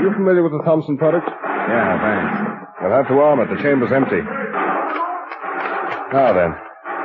You 0.00 0.12
familiar 0.16 0.42
with 0.42 0.52
the 0.52 0.62
Thompson 0.64 0.96
product? 0.96 1.28
Yeah, 1.28 2.00
thanks. 2.00 2.32
You'll 2.80 2.96
have 2.96 3.08
to 3.08 3.20
arm 3.20 3.40
it. 3.40 3.52
The 3.52 3.60
chamber's 3.60 3.92
empty. 3.92 4.24
Now 6.10 6.32
then, 6.32 6.56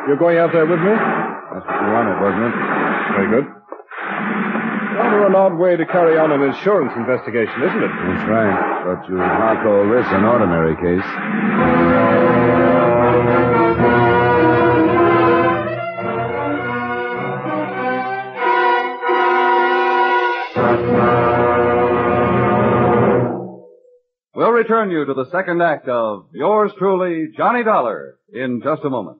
you're 0.07 0.17
going 0.17 0.37
out 0.39 0.51
there 0.53 0.65
with 0.65 0.79
me? 0.79 0.95
That's 0.95 1.65
what 1.67 1.75
you 1.75 1.91
wanted, 1.91 2.15
wasn't 2.23 2.45
it? 2.47 2.55
Very 3.19 3.29
good. 3.35 3.45
Rather 4.95 5.27
an 5.27 5.35
odd 5.35 5.59
way 5.59 5.75
to 5.75 5.85
carry 5.85 6.17
on 6.17 6.31
an 6.31 6.41
insurance 6.41 6.93
investigation, 6.95 7.61
isn't 7.67 7.83
it? 7.83 7.91
That's 7.91 8.29
right. 8.31 8.55
But 8.87 9.09
you 9.11 9.17
hard 9.19 9.59
call 9.59 9.83
this 9.91 10.07
an 10.15 10.23
ordinary 10.23 10.75
case. 10.79 12.64
Return 24.65 24.89
you 24.89 25.05
to 25.05 25.13
the 25.13 25.29
second 25.31 25.61
act 25.61 25.87
of 25.87 26.25
yours 26.33 26.71
truly, 26.79 27.27
Johnny 27.37 27.63
Dollar, 27.63 28.17
in 28.33 28.61
just 28.63 28.81
a 28.83 28.89
moment. 28.89 29.19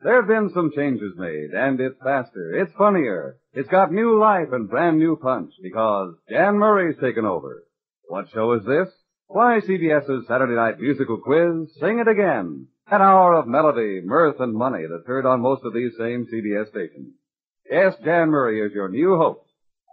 There 0.00 0.16
have 0.16 0.28
been 0.28 0.50
some 0.54 0.72
changes 0.74 1.12
made, 1.18 1.50
and 1.52 1.78
it's 1.78 1.98
faster, 2.02 2.58
it's 2.58 2.72
funnier, 2.78 3.36
it's 3.52 3.68
got 3.68 3.92
new 3.92 4.18
life 4.18 4.48
and 4.52 4.70
brand 4.70 4.96
new 4.96 5.16
punch 5.16 5.52
because 5.62 6.14
Jan 6.30 6.54
Murray's 6.54 6.96
taken 7.02 7.26
over. 7.26 7.64
What 8.08 8.30
show 8.32 8.54
is 8.54 8.64
this? 8.64 8.88
Why, 9.26 9.60
CBS's 9.60 10.26
Saturday 10.26 10.54
night 10.54 10.80
musical 10.80 11.18
quiz, 11.18 11.68
Sing 11.78 11.98
It 11.98 12.08
Again. 12.08 12.68
An 12.90 13.02
hour 13.02 13.34
of 13.34 13.46
melody, 13.46 14.00
mirth, 14.02 14.40
and 14.40 14.54
money 14.54 14.84
that's 14.90 15.06
heard 15.06 15.26
on 15.26 15.42
most 15.42 15.66
of 15.66 15.74
these 15.74 15.92
same 15.98 16.26
CBS 16.32 16.70
stations. 16.70 17.12
Yes, 17.70 17.92
Jan 18.02 18.30
Murray 18.30 18.62
is 18.62 18.72
your 18.72 18.88
new 18.88 19.18
host. 19.18 19.40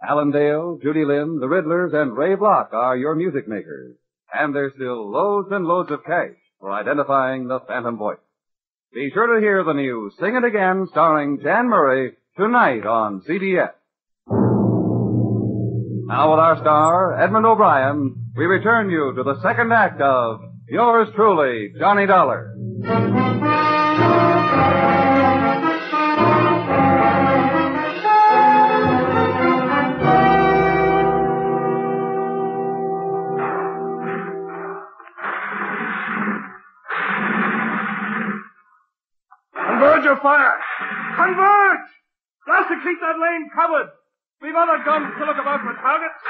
Alan 0.08 0.30
Dale, 0.30 0.78
Judy 0.82 1.04
Lynn, 1.04 1.38
the 1.38 1.48
Riddlers, 1.48 1.92
and 1.92 2.16
Ray 2.16 2.34
Block 2.34 2.70
are 2.72 2.96
your 2.96 3.14
music 3.14 3.46
makers. 3.46 3.96
And 4.36 4.54
there's 4.54 4.72
still 4.74 5.10
loads 5.10 5.48
and 5.52 5.64
loads 5.64 5.90
of 5.90 6.04
cash 6.04 6.34
for 6.58 6.72
identifying 6.72 7.46
the 7.46 7.60
Phantom 7.68 7.96
Voice. 7.96 8.18
Be 8.92 9.10
sure 9.12 9.34
to 9.34 9.40
hear 9.40 9.64
the 9.64 9.72
new 9.72 10.10
Sing 10.18 10.36
It 10.36 10.44
Again 10.44 10.86
starring 10.90 11.40
Jan 11.42 11.68
Murray 11.68 12.12
tonight 12.36 12.86
on 12.86 13.22
CBS. 13.28 13.72
Now 16.06 16.30
with 16.30 16.40
our 16.40 16.58
star, 16.60 17.20
Edmund 17.22 17.46
O'Brien, 17.46 18.32
we 18.36 18.44
return 18.46 18.90
you 18.90 19.12
to 19.16 19.22
the 19.22 19.40
second 19.42 19.72
act 19.72 20.00
of 20.00 20.40
yours 20.68 21.08
truly, 21.14 21.72
Johnny 21.78 22.06
Dollar. 22.06 22.54
Fire! 40.22 40.58
Converge! 41.16 41.88
To 42.64 42.76
keep 42.82 42.98
that 43.00 43.18
lane 43.20 43.50
covered. 43.54 43.90
We've 44.40 44.54
other 44.54 44.82
guns 44.84 45.12
to 45.18 45.24
look 45.26 45.36
about 45.36 45.60
for 45.60 45.74
targets. 45.80 46.20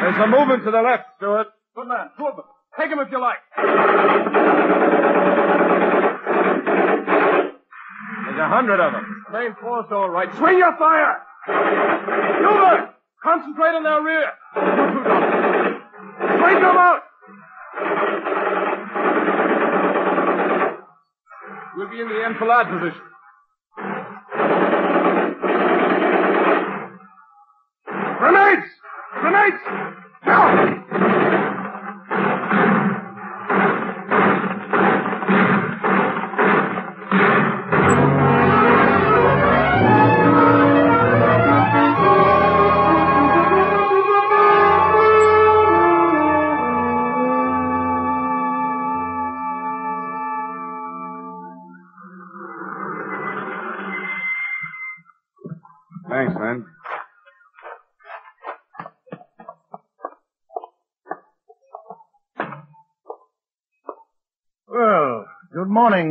There's 0.00 0.16
a 0.22 0.26
movement 0.26 0.64
to 0.64 0.70
the 0.70 0.82
left, 0.82 1.04
Stewart. 1.16 1.48
Good 1.74 1.88
man, 1.88 2.10
two 2.18 2.26
of 2.26 2.36
them. 2.36 2.44
Take 2.78 2.90
them 2.90 3.00
if 3.00 3.10
you 3.10 3.20
like. 3.20 3.38
There's 8.26 8.38
a 8.38 8.48
hundred 8.48 8.80
of 8.80 8.92
them. 8.92 9.24
Main 9.32 9.54
force 9.60 9.86
all 9.90 10.10
right. 10.10 10.28
Swing 10.36 10.58
your 10.58 10.76
fire! 10.76 11.22
Hubert! 11.46 12.94
Concentrate 13.22 13.74
on 13.74 13.82
their 13.82 14.02
rear. 14.02 14.30
You 14.56 14.60
two, 14.60 15.02
Doctor. 15.04 15.82
Swing 16.38 16.60
them 16.60 16.76
out! 16.76 16.97
We'll 21.78 21.88
be 21.88 22.00
in 22.00 22.08
the 22.08 22.24
enfilade 22.24 22.66
position. 22.66 23.02
Grenades! 28.18 28.66
Grenades! 29.20 29.97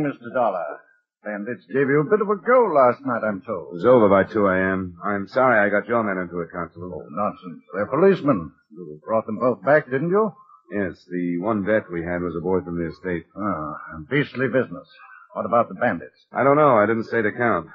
Mr. 0.08 0.32
Dollar. 0.32 0.80
Bandits 1.24 1.66
gave 1.66 1.88
you 1.88 2.00
a 2.00 2.10
bit 2.10 2.20
of 2.22 2.30
a 2.30 2.36
go 2.36 2.70
last 2.72 3.04
night, 3.04 3.26
I'm 3.26 3.42
told. 3.42 3.74
It 3.74 3.82
was 3.82 3.84
over 3.84 4.08
by 4.08 4.24
2 4.24 4.46
a.m. 4.46 4.96
I'm 5.04 5.28
sorry 5.28 5.58
I 5.58 5.68
got 5.68 5.88
your 5.88 6.02
men 6.02 6.16
into 6.22 6.40
it, 6.40 6.48
Constable. 6.52 7.04
Oh, 7.04 7.08
nonsense. 7.10 7.62
They're 7.74 7.86
policemen. 7.86 8.52
You 8.70 9.00
brought 9.04 9.26
them 9.26 9.38
both 9.38 9.62
back, 9.64 9.90
didn't 9.90 10.10
you? 10.10 10.32
Yes, 10.72 11.04
the 11.10 11.38
one 11.38 11.64
vet 11.64 11.90
we 11.90 12.04
had 12.04 12.22
was 12.22 12.36
a 12.36 12.40
boy 12.40 12.60
from 12.60 12.78
the 12.78 12.88
estate. 12.88 13.26
Ah, 13.36 13.74
beastly 14.08 14.48
business. 14.48 14.88
What 15.34 15.46
about 15.46 15.68
the 15.68 15.74
bandits? 15.74 16.26
I 16.32 16.44
don't 16.44 16.56
know. 16.56 16.76
I 16.76 16.86
didn't 16.86 17.04
say 17.10 17.22
to 17.22 17.32
count. 17.32 17.68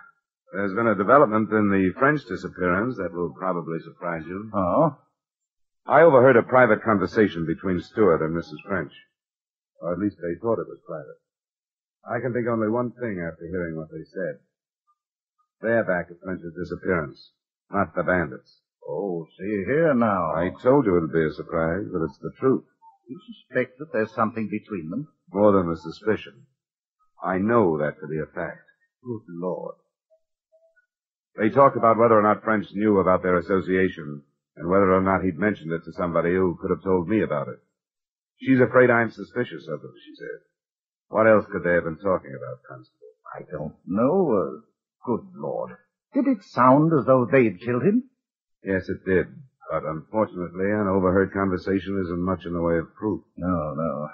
There's 0.53 0.73
been 0.73 0.87
a 0.87 0.95
development 0.95 1.51
in 1.51 1.69
the 1.69 1.91
French 1.97 2.21
disappearance 2.25 2.95
that 2.97 3.13
will 3.13 3.33
probably 3.33 3.79
surprise 3.79 4.23
you. 4.27 4.51
Oh? 4.53 4.97
I 5.85 6.01
overheard 6.01 6.37
a 6.37 6.43
private 6.43 6.83
conversation 6.83 7.45
between 7.45 7.81
Stewart 7.81 8.21
and 8.21 8.35
Mrs. 8.35 8.61
French. 8.67 8.93
Or 9.81 9.93
at 9.93 9.99
least 9.99 10.17
they 10.21 10.39
thought 10.39 10.59
it 10.59 10.69
was 10.69 10.79
private. 10.87 11.17
I 12.05 12.19
can 12.19 12.33
think 12.33 12.47
only 12.47 12.69
one 12.69 12.91
thing 12.91 13.19
after 13.19 13.47
hearing 13.47 13.75
what 13.75 13.91
they 13.91 14.03
said. 14.03 14.39
They're 15.61 15.83
back 15.85 16.07
at 16.11 16.19
French's 16.21 16.53
disappearance, 16.53 17.31
not 17.71 17.95
the 17.95 18.03
bandits. 18.03 18.59
Oh, 18.85 19.25
see 19.37 19.63
here 19.65 19.93
now. 19.93 20.33
I 20.35 20.51
told 20.61 20.85
you 20.85 20.97
it'd 20.97 21.13
be 21.13 21.23
a 21.23 21.31
surprise, 21.31 21.85
but 21.91 22.03
it's 22.03 22.17
the 22.19 22.33
truth. 22.39 22.65
You 23.07 23.19
suspect 23.25 23.79
that 23.79 23.93
there's 23.93 24.13
something 24.13 24.49
between 24.49 24.89
them? 24.89 25.07
More 25.31 25.53
than 25.53 25.71
a 25.71 25.77
suspicion. 25.77 26.45
I 27.23 27.37
know 27.37 27.77
that 27.77 27.99
to 28.01 28.07
be 28.07 28.19
a 28.19 28.25
fact. 28.25 28.67
Good 29.03 29.23
Lord. 29.29 29.75
They 31.37 31.49
talked 31.49 31.77
about 31.77 31.97
whether 31.97 32.19
or 32.19 32.21
not 32.21 32.43
French 32.43 32.67
knew 32.73 32.99
about 32.99 33.23
their 33.23 33.37
association 33.37 34.23
and 34.55 34.69
whether 34.69 34.93
or 34.93 35.01
not 35.01 35.23
he'd 35.23 35.39
mentioned 35.39 35.71
it 35.71 35.83
to 35.85 35.93
somebody 35.93 36.31
who 36.31 36.57
could 36.61 36.69
have 36.69 36.83
told 36.83 37.07
me 37.07 37.21
about 37.21 37.47
it. 37.47 37.59
She's 38.39 38.59
afraid 38.59 38.89
I'm 38.89 39.09
suspicious 39.09 39.67
of 39.67 39.81
them, 39.81 39.93
she 40.05 40.15
said. 40.15 40.52
What 41.13 41.27
else 41.27 41.45
could 41.51 41.61
they 41.63 41.73
have 41.77 41.83
been 41.83 42.01
talking 42.01 42.33
about, 42.33 42.63
Constable? 42.67 43.13
I 43.37 43.41
don't 43.51 43.75
know. 43.85 44.33
Uh, 44.33 44.65
good 45.05 45.21
Lord. 45.35 45.77
Did 46.11 46.25
it 46.25 46.41
sound 46.41 46.91
as 46.97 47.05
though 47.05 47.27
they'd 47.31 47.61
killed 47.61 47.83
him? 47.83 48.09
Yes, 48.63 48.89
it 48.89 49.05
did. 49.05 49.27
But 49.69 49.83
unfortunately, 49.85 50.71
an 50.71 50.87
overheard 50.87 51.31
conversation 51.31 52.01
isn't 52.03 52.25
much 52.25 52.45
in 52.47 52.53
the 52.53 52.63
way 52.63 52.79
of 52.79 52.95
proof. 52.95 53.21
No, 53.37 53.75
no. 53.75 54.09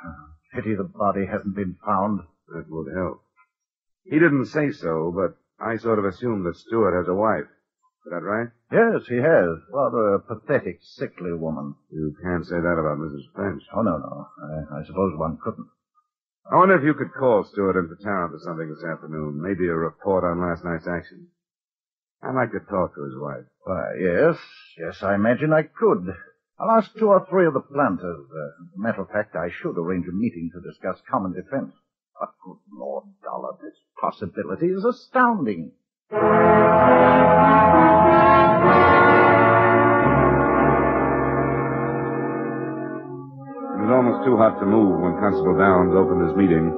Pity 0.54 0.76
the 0.76 0.84
body 0.84 1.26
hasn't 1.26 1.56
been 1.56 1.78
found. 1.86 2.20
That 2.50 2.66
would 2.68 2.92
help. 2.94 3.24
He 4.04 4.20
didn't 4.20 4.48
say 4.48 4.72
so, 4.72 5.14
but 5.16 5.38
I 5.64 5.78
sort 5.78 6.00
of 6.00 6.06
assumed 6.06 6.46
that 6.48 6.58
Stewart 6.58 6.96
has 6.96 7.08
a 7.08 7.16
wife. 7.16 7.48
Is 7.48 8.12
that 8.12 8.28
right? 8.28 8.50
Yes, 8.74 9.08
he 9.08 9.16
has. 9.16 9.56
Rather 9.72 10.16
a 10.16 10.20
pathetic, 10.20 10.80
sickly 10.82 11.32
woman. 11.32 11.76
You 11.92 12.14
can't 12.22 12.46
say 12.46 12.60
that 12.60 12.78
about 12.78 12.98
Mrs. 12.98 13.24
French. 13.34 13.64
Oh, 13.74 13.84
no, 13.84 13.98
no. 14.00 14.28
I, 14.44 14.80
I 14.80 14.84
suppose 14.84 15.18
one 15.18 15.38
couldn't. 15.42 15.68
I 16.52 16.56
wonder 16.56 16.76
if 16.78 16.84
you 16.84 16.96
could 16.96 17.14
call 17.14 17.44
Stewart 17.44 17.76
into 17.76 17.96
town 18.04 18.32
for 18.32 18.40
something 18.40 18.70
this 18.70 18.84
afternoon. 18.84 19.40
Maybe 19.40 19.68
a 19.68 19.76
report 19.76 20.24
on 20.24 20.42
last 20.42 20.66
night's 20.66 20.88
action. 20.88 21.28
I'd 22.24 22.34
like 22.34 22.52
to 22.54 22.60
talk 22.60 22.96
to 22.96 23.04
his 23.04 23.14
wife. 23.18 23.46
Why, 23.66 23.94
yes. 24.00 24.36
Yes, 24.80 25.04
I 25.04 25.14
imagine 25.14 25.54
I 25.54 25.64
could. 25.64 26.08
I'll 26.60 26.72
ask 26.72 26.92
two 26.98 27.10
or 27.10 27.26
three 27.30 27.46
of 27.46 27.54
the 27.54 27.60
planters. 27.60 28.26
Uh, 28.32 28.50
matter 28.76 29.02
of 29.02 29.10
fact, 29.10 29.36
I 29.36 29.50
should 29.62 29.78
arrange 29.78 30.08
a 30.08 30.12
meeting 30.12 30.50
to 30.54 30.62
discuss 30.62 31.00
common 31.10 31.34
defense. 31.34 31.72
But 32.20 32.34
good 32.44 32.58
Lord, 32.74 33.06
Dollar, 33.24 33.54
this 33.62 33.78
possibility 34.02 34.68
is 34.68 34.84
astounding. 34.84 35.72
Too 44.30 44.38
hot 44.38 44.60
to 44.60 44.66
move 44.66 45.02
when 45.02 45.18
Constable 45.18 45.58
Downs 45.58 45.98
opened 45.98 46.22
his 46.22 46.38
meeting, 46.38 46.70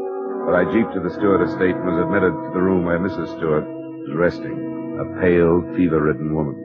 but 0.48 0.56
I 0.56 0.64
jeeped 0.72 0.96
to 0.96 1.04
the 1.04 1.12
Stewart 1.12 1.44
estate 1.44 1.76
and 1.76 1.84
was 1.84 2.00
admitted 2.00 2.32
to 2.32 2.52
the 2.56 2.64
room 2.64 2.86
where 2.86 2.96
Mrs. 2.96 3.28
Stewart 3.36 3.68
was 3.68 4.16
resting, 4.16 4.56
a 4.56 5.20
pale, 5.20 5.60
fever-ridden 5.76 6.32
woman. 6.34 6.56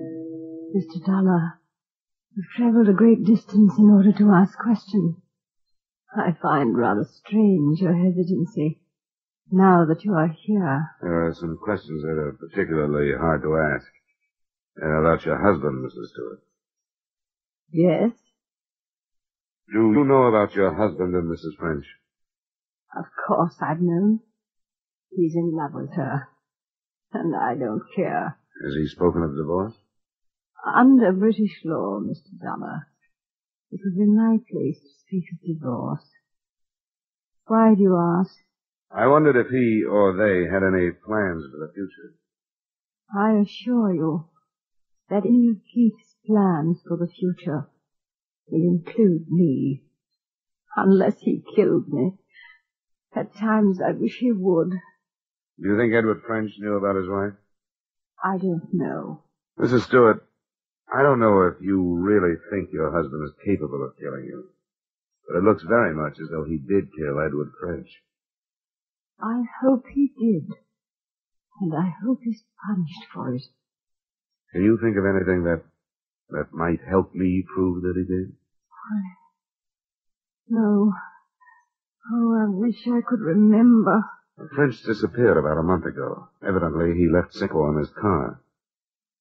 Mr. 0.71 1.05
Dollar, 1.05 1.59
you've 2.37 2.55
traveled 2.55 2.89
a 2.89 2.93
great 2.93 3.25
distance 3.25 3.75
in 3.79 3.91
order 3.91 4.13
to 4.13 4.31
ask 4.31 4.57
questions. 4.57 5.17
I 6.15 6.39
find 6.41 6.79
rather 6.79 7.05
strange 7.05 7.81
your 7.81 7.95
hesitancy, 7.95 8.79
now 9.51 9.87
that 9.87 10.05
you 10.05 10.15
are 10.15 10.31
here. 10.31 10.87
There 11.03 11.27
are 11.27 11.35
some 11.35 11.59
questions 11.59 12.03
that 12.03 12.15
are 12.15 12.39
particularly 12.39 13.11
hard 13.19 13.43
to 13.43 13.59
ask. 13.59 13.91
And 14.77 15.05
about 15.05 15.27
your 15.27 15.43
husband, 15.43 15.83
Mrs. 15.83 16.15
Stewart. 16.15 16.43
Yes? 17.73 18.13
Do 19.73 19.93
you 19.93 20.05
know 20.05 20.25
about 20.25 20.55
your 20.55 20.75
husband 20.75 21.15
and 21.15 21.25
Mrs. 21.29 21.57
French? 21.59 21.85
Of 22.97 23.05
course 23.27 23.57
I've 23.61 23.81
known. 23.81 24.21
He's 25.11 25.35
in 25.35 25.53
love 25.55 25.75
with 25.75 25.93
her. 25.95 26.29
And 27.13 27.35
I 27.35 27.55
don't 27.55 27.83
care. 27.95 28.39
Has 28.65 28.75
he 28.75 28.87
spoken 28.87 29.23
of 29.23 29.37
divorce? 29.37 29.75
Under 30.65 31.13
British 31.13 31.61
law, 31.65 32.01
Mr. 32.01 32.39
Dollar, 32.41 32.87
it 33.71 33.81
would 33.85 33.97
be 33.97 34.07
my 34.07 34.39
place 34.51 34.79
to 34.81 34.89
speak 35.01 35.25
of 35.33 35.41
divorce. 35.47 36.05
Why 37.47 37.75
do 37.75 37.83
you 37.83 37.97
ask? 37.97 38.35
I 38.91 39.07
wondered 39.07 39.37
if 39.37 39.49
he 39.49 39.83
or 39.85 40.17
they 40.17 40.51
had 40.51 40.63
any 40.63 40.91
plans 40.91 41.45
for 41.51 41.59
the 41.59 41.73
future. 41.75 42.15
I 43.17 43.39
assure 43.39 43.95
you 43.95 44.27
that 45.11 45.25
of 45.25 45.57
Keith's 45.73 46.17
plans 46.27 46.79
for 46.87 46.97
the 46.97 47.07
future 47.07 47.69
will 48.49 48.63
include 48.63 49.31
me. 49.31 49.83
Unless 50.77 51.21
he 51.21 51.43
killed 51.55 51.89
me. 51.89 52.19
At 53.15 53.35
times 53.35 53.81
I 53.81 53.93
wish 53.93 54.19
he 54.19 54.31
would. 54.33 54.71
Do 54.71 55.69
you 55.69 55.79
think 55.79 55.95
Edward 55.95 56.23
French 56.27 56.53
knew 56.59 56.75
about 56.75 56.97
his 56.97 57.09
wife? 57.09 57.33
I 58.23 58.37
don't 58.37 58.69
know. 58.73 59.23
Mrs. 59.59 59.85
Stewart, 59.85 60.27
I 60.93 61.03
don't 61.03 61.19
know 61.19 61.43
if 61.43 61.55
you 61.61 61.97
really 61.97 62.35
think 62.51 62.73
your 62.73 62.93
husband 62.93 63.23
is 63.25 63.45
capable 63.45 63.85
of 63.85 63.97
killing 63.99 64.25
you, 64.25 64.51
but 65.27 65.39
it 65.39 65.45
looks 65.45 65.63
very 65.63 65.95
much 65.95 66.19
as 66.21 66.29
though 66.31 66.45
he 66.45 66.59
did 66.59 66.93
kill 66.93 67.21
Edward 67.25 67.53
French. 67.59 67.89
I 69.21 69.45
hope 69.63 69.85
he 69.93 70.13
did. 70.19 70.53
And 71.61 71.75
I 71.75 71.95
hope 72.05 72.21
he's 72.23 72.45
punished 72.67 73.07
for 73.15 73.35
it. 73.35 73.43
Can 74.53 74.63
you 74.63 74.79
think 74.81 74.97
of 74.99 75.07
anything 75.07 75.45
that 75.45 75.63
that 76.31 76.53
might 76.53 76.81
help 76.89 77.15
me 77.15 77.45
prove 77.55 77.83
that 77.83 77.95
he 77.97 78.05
did? 78.05 78.33
No. 80.49 80.93
Oh, 82.13 82.35
I 82.41 82.47
wish 82.49 82.87
I 82.87 83.01
could 83.07 83.21
remember. 83.21 84.05
French 84.55 84.83
disappeared 84.83 85.37
about 85.37 85.59
a 85.59 85.63
month 85.63 85.87
ago. 85.87 86.29
Evidently, 86.47 86.95
he 86.95 87.09
left 87.09 87.35
Cinco 87.35 87.71
in 87.71 87.79
his 87.79 87.91
car. 87.91 88.41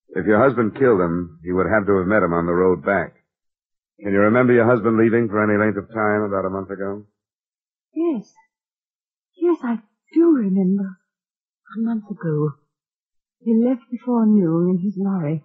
If 0.09 0.25
your 0.25 0.39
husband 0.39 0.75
killed 0.75 1.01
him, 1.01 1.39
he 1.43 1.51
would 1.51 1.67
have 1.67 1.85
to 1.87 1.97
have 1.97 2.07
met 2.07 2.23
him 2.23 2.33
on 2.33 2.45
the 2.45 2.53
road 2.53 2.85
back. 2.85 3.15
Can 3.99 4.11
you 4.11 4.19
remember 4.19 4.53
your 4.53 4.65
husband 4.65 4.97
leaving 4.97 5.29
for 5.29 5.41
any 5.41 5.57
length 5.57 5.77
of 5.77 5.87
time 5.93 6.21
about 6.21 6.45
a 6.45 6.49
month 6.49 6.69
ago? 6.69 7.05
Yes. 7.93 8.33
Yes, 9.35 9.57
I 9.63 9.79
do 10.13 10.35
remember. 10.35 10.97
A 11.75 11.79
month 11.79 12.09
ago. 12.11 12.51
He 13.39 13.53
left 13.55 13.89
before 13.89 14.25
noon 14.25 14.69
in 14.71 14.77
his 14.83 14.95
lorry. 14.97 15.43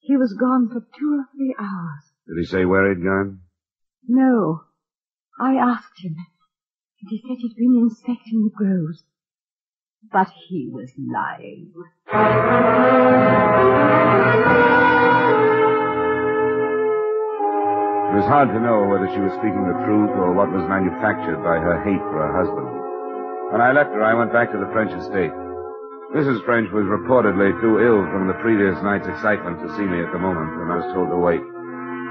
He 0.00 0.16
was 0.16 0.32
gone 0.32 0.68
for 0.68 0.80
two 0.98 1.20
or 1.20 1.24
three 1.36 1.54
hours. 1.58 2.02
Did 2.26 2.38
he 2.38 2.44
say 2.46 2.64
where 2.64 2.88
he'd 2.88 3.04
gone? 3.04 3.40
No. 4.08 4.62
I 5.38 5.54
asked 5.54 6.00
him. 6.02 6.16
And 7.00 7.08
he 7.10 7.20
said 7.20 7.36
he'd 7.38 7.56
been 7.56 7.76
inspecting 7.76 8.42
the 8.42 8.50
groves. 8.50 9.04
But 10.10 10.28
he 10.48 10.68
was 10.72 10.90
lying. 10.96 11.72
It 18.10 18.16
was 18.16 18.26
hard 18.26 18.48
to 18.48 18.60
know 18.60 18.88
whether 18.88 19.06
she 19.12 19.20
was 19.20 19.32
speaking 19.36 19.68
the 19.68 19.84
truth 19.84 20.10
or 20.16 20.32
what 20.32 20.50
was 20.50 20.64
manufactured 20.68 21.44
by 21.44 21.60
her 21.60 21.84
hate 21.84 22.02
for 22.08 22.18
her 22.24 22.32
husband. 22.40 22.68
When 23.52 23.60
I 23.60 23.72
left 23.72 23.90
her, 23.92 24.02
I 24.02 24.14
went 24.14 24.32
back 24.32 24.50
to 24.52 24.58
the 24.58 24.70
French 24.72 24.92
estate. 24.92 25.32
Mrs. 26.10 26.42
French 26.44 26.66
was 26.74 26.90
reportedly 26.90 27.54
too 27.62 27.78
ill 27.78 28.02
from 28.10 28.26
the 28.26 28.34
previous 28.42 28.74
night's 28.82 29.06
excitement 29.06 29.62
to 29.62 29.70
see 29.78 29.86
me 29.86 30.02
at 30.02 30.10
the 30.10 30.18
moment, 30.18 30.58
and 30.58 30.66
I 30.66 30.82
was 30.82 30.90
told 30.90 31.06
to 31.06 31.22
wait. 31.22 31.38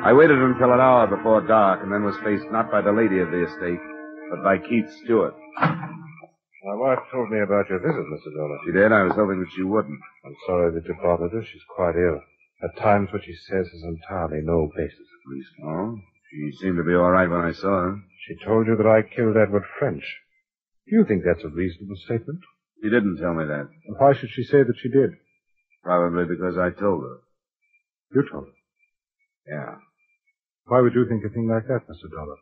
I 0.08 0.16
waited 0.16 0.40
until 0.40 0.72
an 0.72 0.80
hour 0.80 1.04
before 1.04 1.44
dark, 1.44 1.84
and 1.84 1.92
then 1.92 2.08
was 2.08 2.16
faced 2.24 2.48
not 2.48 2.72
by 2.72 2.80
the 2.80 2.96
lady 2.96 3.20
of 3.20 3.28
the 3.28 3.44
estate, 3.44 3.84
but 4.32 4.40
by 4.40 4.56
Keith 4.56 4.88
Stewart. 5.04 5.36
My 5.60 6.76
wife 6.80 7.04
told 7.12 7.28
me 7.28 7.44
about 7.44 7.68
your 7.68 7.84
visit, 7.84 8.08
Mr. 8.08 8.32
Dollar. 8.32 8.60
She 8.64 8.72
did. 8.72 8.92
I 8.96 9.04
was 9.04 9.20
hoping 9.20 9.44
that 9.44 9.52
she 9.52 9.64
wouldn't. 9.68 10.00
I'm 10.24 10.36
sorry 10.48 10.72
that 10.72 10.88
you 10.88 10.96
bothered 11.04 11.36
her. 11.36 11.44
She's 11.44 11.68
quite 11.76 12.00
ill. 12.00 12.24
At 12.64 12.80
times, 12.80 13.12
what 13.12 13.24
she 13.28 13.36
says 13.52 13.68
has 13.68 13.84
entirely 13.84 14.40
no 14.40 14.72
basis 14.76 14.96
of 15.12 15.28
reason. 15.28 15.56
Oh? 15.68 16.00
She 16.32 16.56
seemed 16.64 16.78
to 16.78 16.88
be 16.88 16.96
all 16.96 17.12
right 17.12 17.30
when 17.30 17.44
I 17.44 17.52
saw 17.52 17.92
her. 17.92 18.00
She 18.28 18.40
told 18.48 18.68
you 18.68 18.78
that 18.78 18.88
I 18.88 19.04
killed 19.04 19.36
Edward 19.36 19.64
French. 19.78 20.04
Do 20.88 20.96
you 20.96 21.04
think 21.04 21.24
that's 21.24 21.44
a 21.44 21.50
reasonable 21.50 21.98
statement? 22.06 22.40
She 22.82 22.90
didn't 22.90 23.18
tell 23.18 23.34
me 23.34 23.46
that. 23.46 23.68
And 23.88 23.96
why 23.98 24.14
should 24.14 24.30
she 24.32 24.44
say 24.44 24.64
that 24.64 24.78
she 24.82 24.90
did? 24.90 25.12
Probably 25.84 26.26
because 26.26 26.58
I 26.58 26.70
told 26.70 27.04
her. 27.04 27.18
You 28.14 28.24
told 28.32 28.46
her. 28.48 28.54
Yeah. 29.48 29.76
Why 30.66 30.82
would 30.82 30.94
you 30.94 31.08
think 31.08 31.24
a 31.26 31.30
thing 31.30 31.50
like 31.50 31.68
that, 31.68 31.88
Mr. 31.90 32.10
Dollar? 32.10 32.38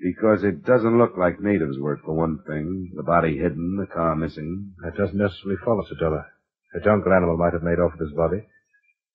Because 0.00 0.44
it 0.44 0.64
doesn't 0.64 0.98
look 0.98 1.16
like 1.18 1.40
natives' 1.40 1.78
work, 1.78 2.04
for 2.04 2.14
one 2.14 2.38
thing. 2.46 2.92
The 2.94 3.02
body 3.02 3.36
hidden, 3.36 3.76
the 3.76 3.92
car 3.92 4.14
missing. 4.14 4.74
That 4.84 4.96
doesn't 4.96 5.18
necessarily 5.18 5.58
follow, 5.64 5.84
Sir 5.88 5.96
Dollar. 5.98 6.26
A 6.74 6.80
jungle 6.80 7.12
animal 7.12 7.36
might 7.36 7.52
have 7.52 7.64
made 7.64 7.80
off 7.80 7.92
with 7.98 8.08
his 8.08 8.16
body. 8.16 8.46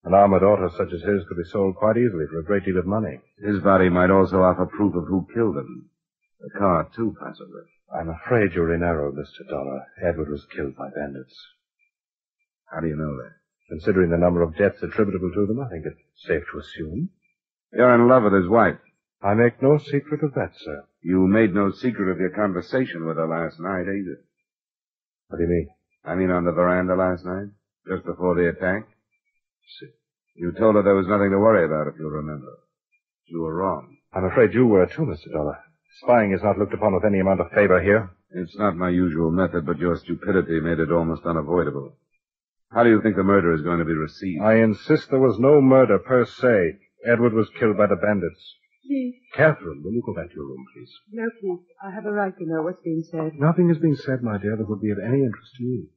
An 0.03 0.13
armored 0.13 0.43
auto 0.43 0.69
such 0.75 0.91
as 0.91 1.01
his 1.01 1.23
could 1.27 1.37
be 1.37 1.49
sold 1.49 1.75
quite 1.75 1.95
easily 1.95 2.25
for 2.27 2.39
a 2.39 2.43
great 2.43 2.65
deal 2.65 2.77
of 2.77 2.85
money. 2.85 3.21
His 3.39 3.63
body 3.63 3.87
might 3.87 4.11
also 4.11 4.41
offer 4.43 4.65
proof 4.65 4.93
of 4.95 5.07
who 5.07 5.25
killed 5.33 5.55
him. 5.55 5.89
The 6.41 6.49
car, 6.59 6.89
too, 6.93 7.15
possibly. 7.17 7.63
I'm 7.93 8.09
afraid 8.09 8.53
you're 8.53 8.73
in 8.73 8.81
error, 8.81 9.11
Mr. 9.11 9.47
Dollar. 9.47 9.85
Edward 10.01 10.29
was 10.29 10.45
killed 10.55 10.75
by 10.75 10.89
bandits. 10.95 11.35
How 12.71 12.79
do 12.81 12.87
you 12.87 12.95
know 12.95 13.15
that? 13.17 13.33
Considering 13.69 14.09
the 14.09 14.17
number 14.17 14.41
of 14.41 14.57
deaths 14.57 14.81
attributable 14.81 15.31
to 15.31 15.45
them, 15.45 15.59
I 15.59 15.69
think 15.69 15.85
it's 15.85 16.27
safe 16.27 16.43
to 16.51 16.59
assume. 16.59 17.09
You're 17.71 17.93
in 17.95 18.07
love 18.07 18.23
with 18.23 18.33
his 18.33 18.49
wife. 18.49 18.77
I 19.21 19.35
make 19.35 19.61
no 19.61 19.77
secret 19.77 20.23
of 20.23 20.33
that, 20.33 20.51
sir. 20.57 20.85
You 21.01 21.27
made 21.27 21.53
no 21.53 21.71
secret 21.71 22.11
of 22.11 22.19
your 22.19 22.31
conversation 22.31 23.05
with 23.05 23.17
her 23.17 23.27
last 23.27 23.59
night, 23.59 23.83
either. 23.83 24.25
What 25.27 25.37
do 25.37 25.43
you 25.43 25.49
mean? 25.49 25.69
I 26.03 26.15
mean 26.15 26.31
on 26.31 26.45
the 26.45 26.51
veranda 26.51 26.95
last 26.95 27.23
night, 27.25 27.49
just 27.87 28.05
before 28.05 28.35
the 28.35 28.49
attack. 28.49 28.87
You 30.35 30.51
told 30.51 30.75
her 30.75 30.83
there 30.83 30.95
was 30.95 31.07
nothing 31.07 31.29
to 31.29 31.37
worry 31.37 31.63
about, 31.63 31.87
if 31.87 31.99
you 31.99 32.09
remember. 32.09 32.57
You 33.25 33.41
were 33.41 33.55
wrong. 33.55 33.97
I'm 34.11 34.25
afraid 34.25 34.53
you 34.53 34.65
were 34.65 34.85
too, 34.85 35.03
Mr. 35.03 35.31
Dollar. 35.31 35.59
Spying 36.01 36.33
is 36.33 36.41
not 36.43 36.57
looked 36.57 36.73
upon 36.73 36.93
with 36.93 37.05
any 37.05 37.19
amount 37.19 37.39
of 37.41 37.51
favor 37.51 37.81
here. 37.81 38.11
It's 38.31 38.57
not 38.57 38.75
my 38.75 38.89
usual 38.89 39.29
method, 39.31 39.65
but 39.65 39.77
your 39.77 39.95
stupidity 39.97 40.59
made 40.59 40.79
it 40.79 40.91
almost 40.91 41.25
unavoidable. 41.25 41.93
How 42.71 42.83
do 42.83 42.89
you 42.89 43.01
think 43.01 43.15
the 43.15 43.23
murder 43.23 43.53
is 43.53 43.61
going 43.61 43.77
to 43.79 43.85
be 43.85 43.93
received? 43.93 44.41
I 44.41 44.55
insist 44.55 45.09
there 45.09 45.19
was 45.19 45.37
no 45.37 45.61
murder 45.61 45.99
per 45.99 46.25
se. 46.25 46.79
Edward 47.05 47.33
was 47.33 47.49
killed 47.59 47.77
by 47.77 47.85
the 47.85 47.95
bandits. 47.95 48.41
Keith. 48.87 49.15
Catherine, 49.35 49.81
will 49.83 49.93
you 49.93 50.01
go 50.05 50.13
back 50.13 50.29
to 50.29 50.35
your 50.35 50.45
room, 50.45 50.65
please? 50.73 50.91
No, 51.11 51.29
Keith. 51.39 51.65
I 51.85 51.91
have 51.91 52.05
a 52.05 52.11
right 52.11 52.35
to 52.35 52.45
know 52.45 52.63
what's 52.63 52.81
being 52.83 53.03
said. 53.09 53.33
Nothing 53.35 53.69
is 53.69 53.77
being 53.77 53.95
said, 53.95 54.23
my 54.23 54.37
dear, 54.39 54.57
that 54.57 54.67
would 54.67 54.81
be 54.81 54.91
of 54.91 54.97
any 54.97 55.23
interest 55.23 55.51
to 55.57 55.63
you. 55.63 55.87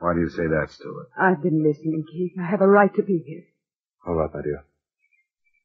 Why 0.00 0.14
do 0.14 0.20
you 0.20 0.28
say 0.28 0.46
that, 0.46 0.70
Stewart? 0.70 1.08
I've 1.18 1.42
been 1.42 1.62
listening, 1.62 2.04
Keith. 2.10 2.32
I 2.40 2.46
have 2.46 2.60
a 2.60 2.68
right 2.68 2.94
to 2.96 3.02
be 3.02 3.22
here. 3.24 3.44
All 4.06 4.14
right, 4.14 4.30
my 4.34 4.42
dear. 4.42 4.64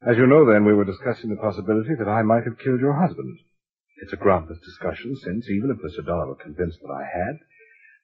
As 0.06 0.18
you 0.18 0.28
know, 0.28 0.46
then, 0.46 0.66
we 0.66 0.74
were 0.74 0.86
discussing 0.86 1.30
the 1.30 1.42
possibility 1.42 1.96
that 1.98 2.10
I 2.10 2.22
might 2.22 2.44
have 2.44 2.60
killed 2.60 2.80
your 2.80 2.94
husband. 2.94 3.40
It's 4.02 4.14
a 4.14 4.18
groundless 4.18 4.60
discussion, 4.60 5.16
since 5.16 5.50
even 5.50 5.70
if 5.72 5.78
Mr. 5.78 6.06
Dollar 6.06 6.28
were 6.28 6.36
convinced 6.36 6.80
that 6.82 6.92
I 6.92 7.04
had, 7.04 7.38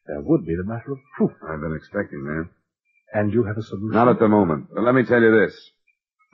there 0.07 0.21
would 0.21 0.45
be 0.45 0.55
the 0.55 0.63
matter 0.63 0.91
of 0.91 0.99
proof. 1.17 1.31
I've 1.47 1.61
been 1.61 1.75
expecting 1.75 2.23
that. 2.23 2.49
And 3.13 3.33
you 3.33 3.43
have 3.43 3.57
a 3.57 3.61
solution? 3.61 3.91
Not 3.91 4.07
at 4.07 4.19
the 4.19 4.27
moment. 4.27 4.67
But 4.73 4.83
let 4.83 4.95
me 4.95 5.03
tell 5.03 5.21
you 5.21 5.31
this. 5.31 5.55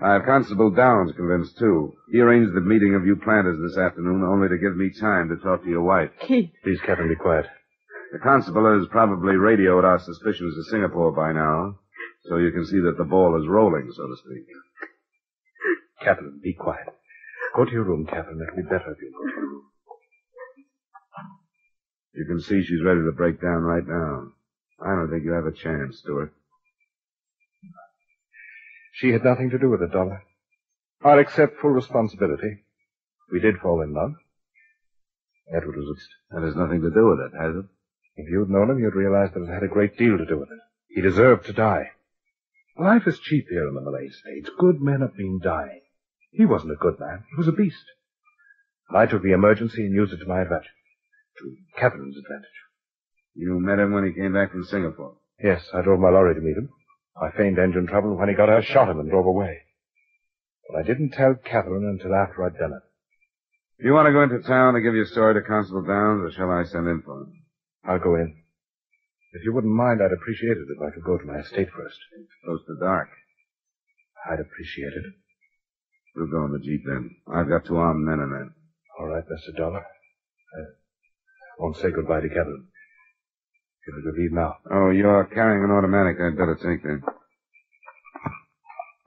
I 0.01 0.13
have 0.13 0.25
Constable 0.25 0.71
Downs 0.71 1.13
convinced, 1.15 1.57
too. 1.57 1.93
He 2.11 2.19
arranged 2.19 2.53
the 2.53 2.61
meeting 2.61 2.95
of 2.95 3.05
you 3.05 3.15
planters 3.15 3.57
this 3.61 3.77
afternoon 3.77 4.23
only 4.23 4.49
to 4.49 4.57
give 4.57 4.75
me 4.75 4.91
time 4.99 5.29
to 5.29 5.37
talk 5.37 5.63
to 5.63 5.69
your 5.69 5.83
wife. 5.83 6.09
Keith. 6.27 6.51
Please, 6.63 6.79
Catherine, 6.85 7.07
be 7.07 7.15
quiet. 7.15 7.45
The 8.11 8.19
constable 8.19 8.77
has 8.77 8.87
probably 8.89 9.35
radioed 9.35 9.85
our 9.85 9.99
suspicions 9.99 10.53
to 10.55 10.71
Singapore 10.71 11.11
by 11.11 11.31
now, 11.31 11.79
so 12.25 12.37
you 12.37 12.51
can 12.51 12.65
see 12.65 12.79
that 12.81 12.97
the 12.97 13.03
ball 13.03 13.39
is 13.41 13.47
rolling, 13.47 13.89
so 13.95 14.07
to 14.07 14.15
speak. 14.17 14.45
Captain, 16.01 16.39
be 16.43 16.53
quiet. 16.53 16.87
Go 17.55 17.63
to 17.63 17.71
your 17.71 17.83
room, 17.83 18.05
Catherine. 18.05 18.41
It'll 18.41 18.55
be 18.55 18.63
better 18.63 18.91
if 18.91 19.01
you 19.01 19.11
go 19.11 19.25
to 19.25 19.33
your 19.33 19.49
room. 19.49 19.61
You 22.13 22.25
can 22.25 22.41
see 22.41 22.63
she's 22.63 22.83
ready 22.83 23.01
to 23.01 23.11
break 23.11 23.41
down 23.41 23.63
right 23.63 23.85
now. 23.87 24.31
I 24.81 24.95
don't 24.95 25.09
think 25.09 25.23
you 25.23 25.31
have 25.31 25.45
a 25.45 25.53
chance, 25.53 25.99
Stewart. 25.99 26.33
She 28.93 29.11
had 29.11 29.23
nothing 29.23 29.49
to 29.51 29.57
do 29.57 29.69
with 29.69 29.81
it, 29.81 29.91
Dollar. 29.91 30.23
I'll 31.03 31.19
accept 31.19 31.59
full 31.59 31.71
responsibility. 31.71 32.63
We 33.31 33.39
did 33.39 33.59
fall 33.59 33.81
in 33.81 33.93
love. 33.93 34.13
Edward 35.53 35.75
was 35.77 36.07
That 36.31 36.43
has 36.43 36.55
nothing 36.55 36.81
to 36.81 36.89
do 36.89 37.07
with 37.07 37.19
it, 37.19 37.37
has 37.39 37.55
it? 37.55 37.65
If 38.17 38.29
you'd 38.29 38.49
known 38.49 38.69
him, 38.69 38.79
you'd 38.79 38.95
realize 38.95 39.31
that 39.33 39.43
it 39.43 39.53
had 39.53 39.63
a 39.63 39.67
great 39.67 39.97
deal 39.97 40.17
to 40.17 40.25
do 40.25 40.39
with 40.39 40.49
it. 40.51 40.59
He 40.87 41.01
deserved 41.01 41.45
to 41.45 41.53
die. 41.53 41.91
Life 42.77 43.07
is 43.07 43.19
cheap 43.19 43.47
here 43.49 43.67
in 43.67 43.75
the 43.75 43.81
Malay 43.81 44.09
States. 44.09 44.49
Good 44.57 44.81
men 44.81 45.01
have 45.01 45.15
been 45.15 45.39
dying. 45.41 45.81
He 46.35 46.45
wasn't 46.45 46.73
a 46.73 46.75
good 46.75 46.99
man. 46.99 47.23
He 47.29 47.37
was 47.37 47.47
a 47.47 47.53
beast. 47.53 47.83
And 48.89 48.97
I 48.97 49.05
took 49.05 49.23
the 49.23 49.31
emergency 49.31 49.85
and 49.85 49.93
used 49.93 50.13
it 50.13 50.17
to 50.17 50.27
my 50.27 50.41
advantage. 50.41 50.69
To 51.39 51.55
Catherine's 51.79 52.17
advantage. 52.17 52.49
You 53.35 53.59
met 53.59 53.79
him 53.79 53.93
when 53.93 54.05
he 54.05 54.13
came 54.13 54.33
back 54.33 54.51
from 54.51 54.63
Singapore. 54.65 55.15
Yes, 55.41 55.63
I 55.73 55.81
drove 55.81 55.99
my 55.99 56.09
lorry 56.09 56.35
to 56.35 56.41
meet 56.41 56.57
him. 56.57 56.69
I 57.21 57.35
feigned 57.35 57.59
engine 57.59 57.87
trouble, 57.87 58.11
and 58.11 58.19
when 58.19 58.29
he 58.29 58.35
got 58.35 58.49
out, 58.49 58.63
shot 58.63 58.89
him 58.89 58.99
and 58.99 59.09
drove 59.09 59.25
away. 59.25 59.59
But 60.69 60.79
I 60.79 60.83
didn't 60.83 61.11
tell 61.11 61.35
Catherine 61.35 61.85
until 61.85 62.15
after 62.15 62.43
I'd 62.43 62.57
done 62.57 62.73
it. 62.73 63.85
You 63.85 63.93
want 63.93 64.07
to 64.07 64.13
go 64.13 64.23
into 64.23 64.39
town 64.41 64.73
to 64.73 64.81
give 64.81 64.95
your 64.95 65.05
story 65.05 65.33
to 65.33 65.41
Constable 65.41 65.83
Downs, 65.83 66.23
or 66.23 66.31
shall 66.31 66.51
I 66.51 66.63
send 66.63 66.87
in 66.87 67.01
for 67.01 67.21
him? 67.21 67.43
I'll 67.83 67.99
go 67.99 68.15
in. 68.15 68.35
If 69.33 69.43
you 69.43 69.53
wouldn't 69.53 69.73
mind, 69.73 70.01
I'd 70.01 70.13
appreciate 70.13 70.57
it 70.57 70.67
if 70.69 70.81
I 70.81 70.91
could 70.91 71.03
go 71.03 71.17
to 71.17 71.25
my 71.25 71.39
estate 71.39 71.67
first. 71.75 71.99
It's 72.19 72.31
close 72.43 72.61
to 72.67 72.79
dark. 72.79 73.09
I'd 74.29 74.39
appreciate 74.39 74.93
it. 74.93 75.13
We'll 76.15 76.28
go 76.28 76.45
in 76.45 76.54
the 76.54 76.60
Jeep 76.60 76.82
then. 76.88 77.15
I've 77.28 77.49
got 77.49 77.65
two 77.65 77.78
armed 77.78 78.06
men 78.06 78.19
in 78.19 78.30
there. 78.30 78.49
All 78.99 79.08
right, 79.08 79.23
Mr. 79.28 79.56
Dollar. 79.58 79.80
I 79.80 80.62
won't 81.60 81.75
say 81.78 81.91
goodbye 81.91 82.21
to 82.21 82.30
Catherine. 82.30 82.67
Give 83.86 83.95
her 83.95 84.12
to 84.12 84.17
leave 84.17 84.32
now. 84.32 84.56
Oh, 84.71 84.89
you're 84.91 85.25
carrying 85.34 85.63
an 85.63 85.71
automatic. 85.71 86.17
I'd 86.19 86.38
better 86.38 86.56
take 86.56 86.84
that. 86.84 87.01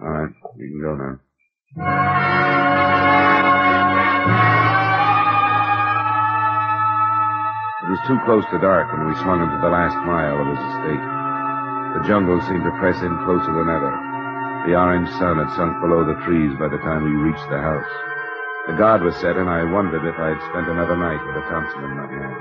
All 0.00 0.08
right, 0.08 0.32
you 0.56 0.68
can 0.68 0.80
go 0.82 0.94
now. 0.94 1.18
It 7.82 7.90
was 7.90 8.00
too 8.06 8.18
close 8.26 8.44
to 8.52 8.58
dark 8.60 8.92
when 8.92 9.08
we 9.08 9.16
swung 9.16 9.40
into 9.42 9.58
the 9.62 9.72
last 9.72 9.96
mile 10.04 10.36
of 10.36 10.46
his 10.46 10.60
estate. 10.60 11.04
The 11.96 12.04
jungle 12.06 12.38
seemed 12.46 12.64
to 12.64 12.78
press 12.78 13.00
in 13.00 13.16
closer 13.24 13.52
than 13.52 13.68
ever. 13.72 14.07
The 14.68 14.76
orange 14.76 15.08
sun 15.16 15.38
had 15.38 15.48
sunk 15.56 15.80
below 15.80 16.04
the 16.04 16.20
trees 16.28 16.52
by 16.60 16.68
the 16.68 16.76
time 16.84 17.02
we 17.02 17.24
reached 17.24 17.48
the 17.48 17.56
house. 17.56 17.88
The 18.66 18.76
guard 18.76 19.00
was 19.00 19.16
set, 19.16 19.38
and 19.38 19.48
I 19.48 19.64
wondered 19.64 20.04
if 20.04 20.20
I 20.20 20.36
had 20.36 20.50
spent 20.50 20.68
another 20.68 20.94
night 20.94 21.24
with 21.24 21.42
a 21.42 21.48
Thompson 21.48 21.84
in 21.84 21.96
my 21.96 22.04
hand. 22.04 22.36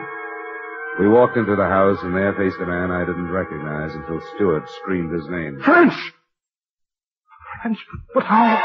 We 1.00 1.08
walked 1.08 1.38
into 1.38 1.56
the 1.56 1.72
house, 1.72 2.00
and 2.04 2.14
there 2.14 2.36
faced 2.36 2.60
a 2.60 2.66
man 2.66 2.92
I 2.92 3.06
didn't 3.06 3.32
recognize 3.32 3.96
until 3.96 4.20
Stewart 4.36 4.68
screamed 4.82 5.14
his 5.14 5.26
name. 5.30 5.62
French! 5.64 5.94
French, 7.62 7.80
but 8.14 8.24
how? 8.26 8.60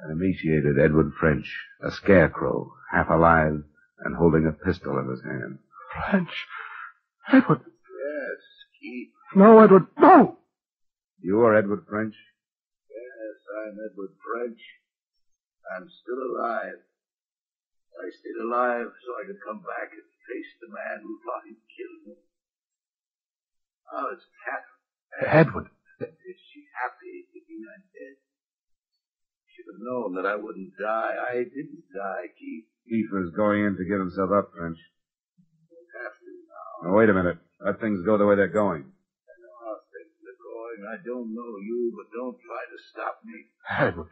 An 0.00 0.10
emaciated 0.12 0.78
Edward 0.78 1.14
French, 1.18 1.50
a 1.82 1.90
scarecrow, 1.90 2.70
half 2.92 3.08
alive, 3.08 3.64
and 4.04 4.14
holding 4.14 4.44
a 4.46 4.52
pistol 4.52 4.98
in 4.98 5.08
his 5.08 5.22
hand. 5.24 5.58
French. 6.10 6.46
Edward. 7.32 7.60
Yes, 7.64 8.40
Keith. 8.78 9.08
No, 9.34 9.60
Edward. 9.60 9.86
No! 9.98 10.36
You 11.24 11.40
are 11.40 11.56
Edward 11.56 11.88
French? 11.88 12.12
Yes, 12.92 13.36
I'm 13.48 13.80
Edward 13.80 14.12
French. 14.20 14.60
I'm 15.72 15.88
still 15.88 16.20
alive. 16.20 16.84
I 17.96 18.12
stayed 18.12 18.44
alive 18.44 18.92
so 18.92 19.08
I 19.16 19.24
could 19.24 19.40
come 19.40 19.64
back 19.64 19.88
and 19.96 20.04
face 20.04 20.52
the 20.60 20.68
man 20.68 21.00
who 21.00 21.16
thought 21.24 21.48
he'd 21.48 21.64
killed 21.72 22.02
me. 22.12 22.20
Oh, 23.88 24.12
it's 24.12 24.28
Catherine? 24.44 25.48
Edward. 25.48 25.72
Is 26.04 26.38
she 26.52 26.68
happy 26.76 27.24
thinking 27.32 27.64
I'm 27.72 27.88
dead? 27.96 28.20
Should 29.56 29.72
have 29.72 29.80
known 29.80 30.20
that 30.20 30.28
I 30.28 30.36
wouldn't 30.36 30.76
die. 30.76 31.16
I 31.24 31.40
didn't 31.40 31.88
die, 31.88 32.36
Keith. 32.36 32.68
Keith 32.84 33.08
was 33.08 33.32
going 33.32 33.64
in 33.64 33.80
to 33.80 33.88
give 33.88 33.96
himself 33.96 34.28
up, 34.28 34.52
French. 34.52 34.76
Have 36.04 36.20
to 36.20 36.28
now. 36.84 36.92
Now, 36.92 37.00
wait 37.00 37.08
a 37.08 37.16
minute. 37.16 37.40
Let 37.64 37.80
things 37.80 38.04
go 38.04 38.20
the 38.20 38.28
way 38.28 38.36
they're 38.36 38.52
going. 38.52 38.84
I 38.84 39.34
know 39.40 39.56
how 39.64 39.80
things 39.88 40.12
are 40.74 40.76
going. 40.76 40.98
I 41.00 41.06
don't 41.06 41.34
know 41.34 41.52
you, 41.62 41.92
but 41.96 42.06
don't 42.12 42.36
try 42.42 42.62
to 42.66 42.78
stop 42.90 43.20
me. 43.24 43.46
Edward. 43.78 44.08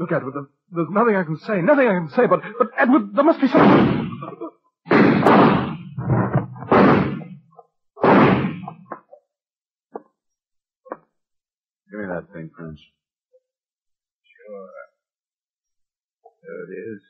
Look, 0.00 0.12
Edward, 0.12 0.34
there- 0.34 0.50
there's 0.72 0.88
nothing 0.90 1.16
I 1.16 1.22
can 1.24 1.38
say. 1.38 1.60
Nothing 1.62 1.88
I 1.88 1.94
can 1.94 2.10
say, 2.10 2.26
but, 2.26 2.40
but 2.58 2.68
Edward, 2.78 3.14
there 3.14 3.24
must 3.24 3.40
be 3.40 3.48
something. 3.48 4.10
Give 11.90 12.00
me 12.00 12.06
that 12.06 12.26
thing, 12.32 12.50
French. 12.56 12.80
Sure. 14.46 14.68
There 16.42 16.64
it 16.64 16.94
is. 16.94 17.02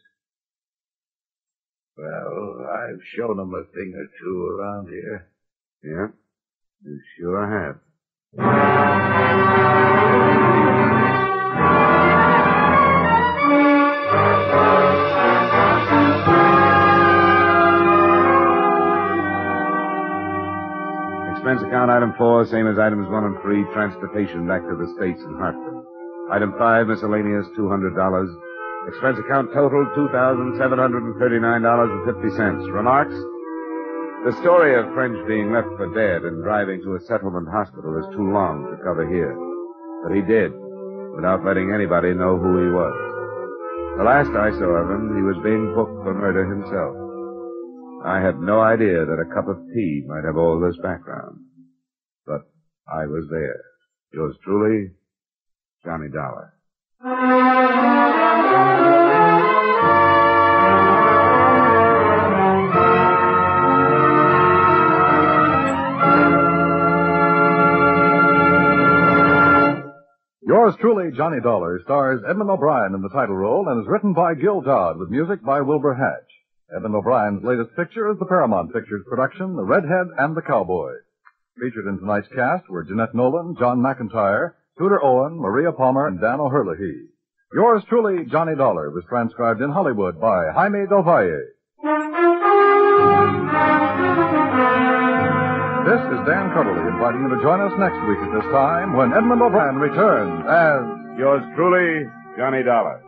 Well, 1.97 2.67
I've 2.71 3.01
shown 3.17 3.37
them 3.39 3.55
a 3.55 3.65
thing 3.73 3.95
or 3.97 4.07
two 4.21 4.47
around 4.49 4.89
here. 4.89 5.29
Yeah? 5.83 6.09
You 6.85 7.01
sure 7.19 7.47
have. 7.49 7.81
Expense 8.37 8.53
account 21.65 21.89
item 21.91 22.13
four, 22.19 22.45
same 22.45 22.69
as 22.69 22.79
items 22.79 23.09
one 23.09 23.25
and 23.25 23.41
three, 23.41 23.65
transportation 23.73 24.47
back 24.47 24.61
to 24.69 24.77
the 24.77 24.93
States 24.99 25.23
in 25.23 25.35
Hartford. 25.39 25.87
Item 26.31 26.53
five, 26.59 26.89
miscellaneous, 26.89 27.47
$200. 27.57 28.37
Expense 28.89 29.19
account 29.19 29.51
total, 29.55 29.87
$2,739.50. 29.97 32.71
Remarks? 32.71 33.15
The 34.27 34.43
story 34.43 34.75
of 34.75 34.93
French 34.93 35.15
being 35.29 35.53
left 35.53 35.71
for 35.79 35.87
dead 35.95 36.27
and 36.27 36.43
driving 36.43 36.83
to 36.83 36.97
a 36.97 37.07
settlement 37.07 37.47
hospital 37.47 37.95
is 37.95 38.11
too 38.11 38.27
long 38.35 38.67
to 38.67 38.83
cover 38.83 39.07
here. 39.07 39.31
But 40.03 40.19
he 40.19 40.23
did, 40.27 40.51
without 41.15 41.47
letting 41.47 41.71
anybody 41.71 42.11
know 42.11 42.35
who 42.35 42.59
he 42.59 42.67
was. 42.75 42.91
The 43.99 44.03
last 44.03 44.35
I 44.35 44.51
saw 44.51 44.83
of 44.83 44.91
him, 44.91 45.15
he 45.15 45.23
was 45.23 45.39
being 45.47 45.71
booked 45.79 46.03
for 46.03 46.11
murder 46.11 46.43
himself. 46.43 46.99
I 48.03 48.19
had 48.19 48.43
no 48.43 48.59
idea 48.59 49.07
that 49.07 49.23
a 49.23 49.31
cup 49.31 49.47
of 49.47 49.63
tea 49.71 50.03
might 50.11 50.27
have 50.27 50.37
all 50.37 50.59
this 50.59 50.77
background. 50.83 51.47
But 52.27 52.51
I 52.91 53.07
was 53.07 53.31
there. 53.31 53.63
Yours 54.13 54.35
truly, 54.43 54.91
Johnny 55.85 56.11
Dollar. 56.11 56.51
Yours 70.57 70.75
truly, 70.81 71.11
Johnny 71.15 71.39
Dollar, 71.43 71.83
stars 71.85 72.23
Edmund 72.27 72.49
O'Brien 72.49 72.95
in 72.95 73.03
the 73.03 73.11
title 73.11 73.37
role 73.37 73.69
and 73.69 73.83
is 73.83 73.87
written 73.87 74.15
by 74.15 74.33
Gil 74.33 74.63
Doud 74.63 74.97
with 74.97 75.11
music 75.11 75.45
by 75.45 75.61
Wilbur 75.61 75.93
Hatch. 75.93 76.33
Edmund 76.75 76.95
O'Brien's 76.95 77.45
latest 77.45 77.77
picture 77.77 78.11
is 78.11 78.19
the 78.19 78.25
Paramount 78.25 78.73
Pictures 78.73 79.05
production, 79.07 79.55
The 79.55 79.63
Redhead 79.63 80.07
and 80.17 80.35
the 80.35 80.41
Cowboy. 80.41 80.93
Featured 81.61 81.85
in 81.87 81.99
tonight's 81.99 82.29
cast 82.35 82.71
were 82.71 82.85
Jeanette 82.85 83.15
Nolan, 83.15 83.57
John 83.59 83.81
McIntire, 83.81 84.55
Tudor 84.79 85.05
Owen, 85.05 85.39
Maria 85.39 85.73
Palmer, 85.73 86.07
and 86.07 86.23
Dan 86.23 86.41
O'Herlihy. 86.41 87.11
Yours 87.53 87.83
truly, 87.91 88.25
Johnny 88.25 88.57
Dollar, 88.57 88.91
was 88.91 89.05
transcribed 89.11 89.61
in 89.61 89.69
Hollywood 89.69 90.19
by 90.19 90.53
Jaime 90.55 90.87
Del 90.89 91.03
Valle. 91.03 91.53
This 95.87 96.03
is 96.03 96.19
Dan 96.27 96.51
Cubberly 96.51 96.83
inviting 96.91 97.23
you 97.23 97.31
to 97.31 97.41
join 97.47 97.63
us 97.63 97.71
next 97.79 97.95
week 98.11 98.19
at 98.19 98.35
this 98.35 98.51
time 98.51 98.99
when 98.99 99.15
Edmund 99.15 99.41
O'Brien 99.41 99.77
returns 99.79 100.43
as 100.43 100.83
Yours 101.17 101.47
truly, 101.55 102.11
Johnny 102.37 102.65
Dollar. 102.65 102.99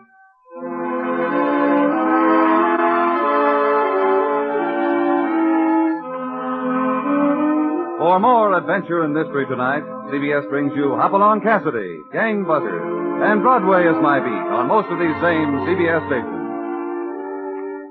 For 7.98 8.20
more 8.20 8.56
adventure 8.56 9.02
and 9.02 9.12
mystery 9.12 9.46
tonight, 9.50 9.82
CBS 10.14 10.48
brings 10.48 10.70
you 10.76 10.94
Hopalong 10.94 11.42
Cassidy, 11.42 11.98
Gangbusters, 12.14 13.26
and 13.26 13.42
Broadway 13.42 13.90
is 13.90 13.98
My 14.00 14.20
Beat 14.20 14.46
on 14.54 14.68
most 14.68 14.86
of 14.86 15.00
these 15.00 15.18
same 15.18 15.66
CBS 15.66 16.06
stations. 16.06 16.37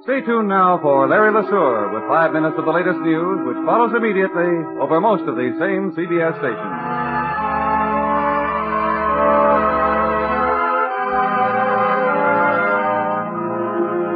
Stay 0.07 0.21
tuned 0.21 0.47
now 0.47 0.79
for 0.81 1.05
Larry 1.05 1.35
LeSueur 1.35 1.91
with 1.91 1.99
five 2.07 2.31
minutes 2.31 2.55
of 2.57 2.63
the 2.63 2.71
latest 2.71 2.95
news, 3.03 3.43
which 3.43 3.59
follows 3.67 3.91
immediately 3.91 4.63
over 4.79 5.03
most 5.03 5.27
of 5.27 5.35
these 5.35 5.51
same 5.59 5.91
CBS 5.91 6.31
stations. 6.39 6.75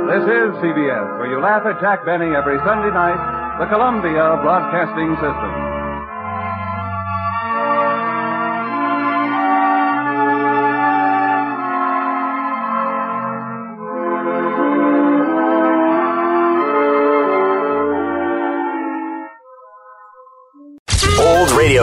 This 0.07 0.23
is 0.31 0.47
CBS, 0.63 1.19
where 1.19 1.27
you 1.27 1.43
laugh 1.43 1.67
at 1.67 1.75
Jack 1.83 2.05
Benny 2.07 2.31
every 2.39 2.55
Sunday 2.63 2.95
night, 2.95 3.59
the 3.59 3.67
Columbia 3.67 4.39
Broadcasting 4.39 5.11
System. 5.19 5.80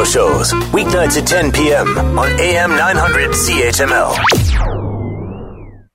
Shows, 0.08 0.52
weeknights 0.72 1.20
at 1.20 1.26
10 1.28 1.52
p.m. 1.52 2.18
on 2.18 2.28
AM 2.40 2.70
900 2.70 3.30
CHML. 3.30 4.77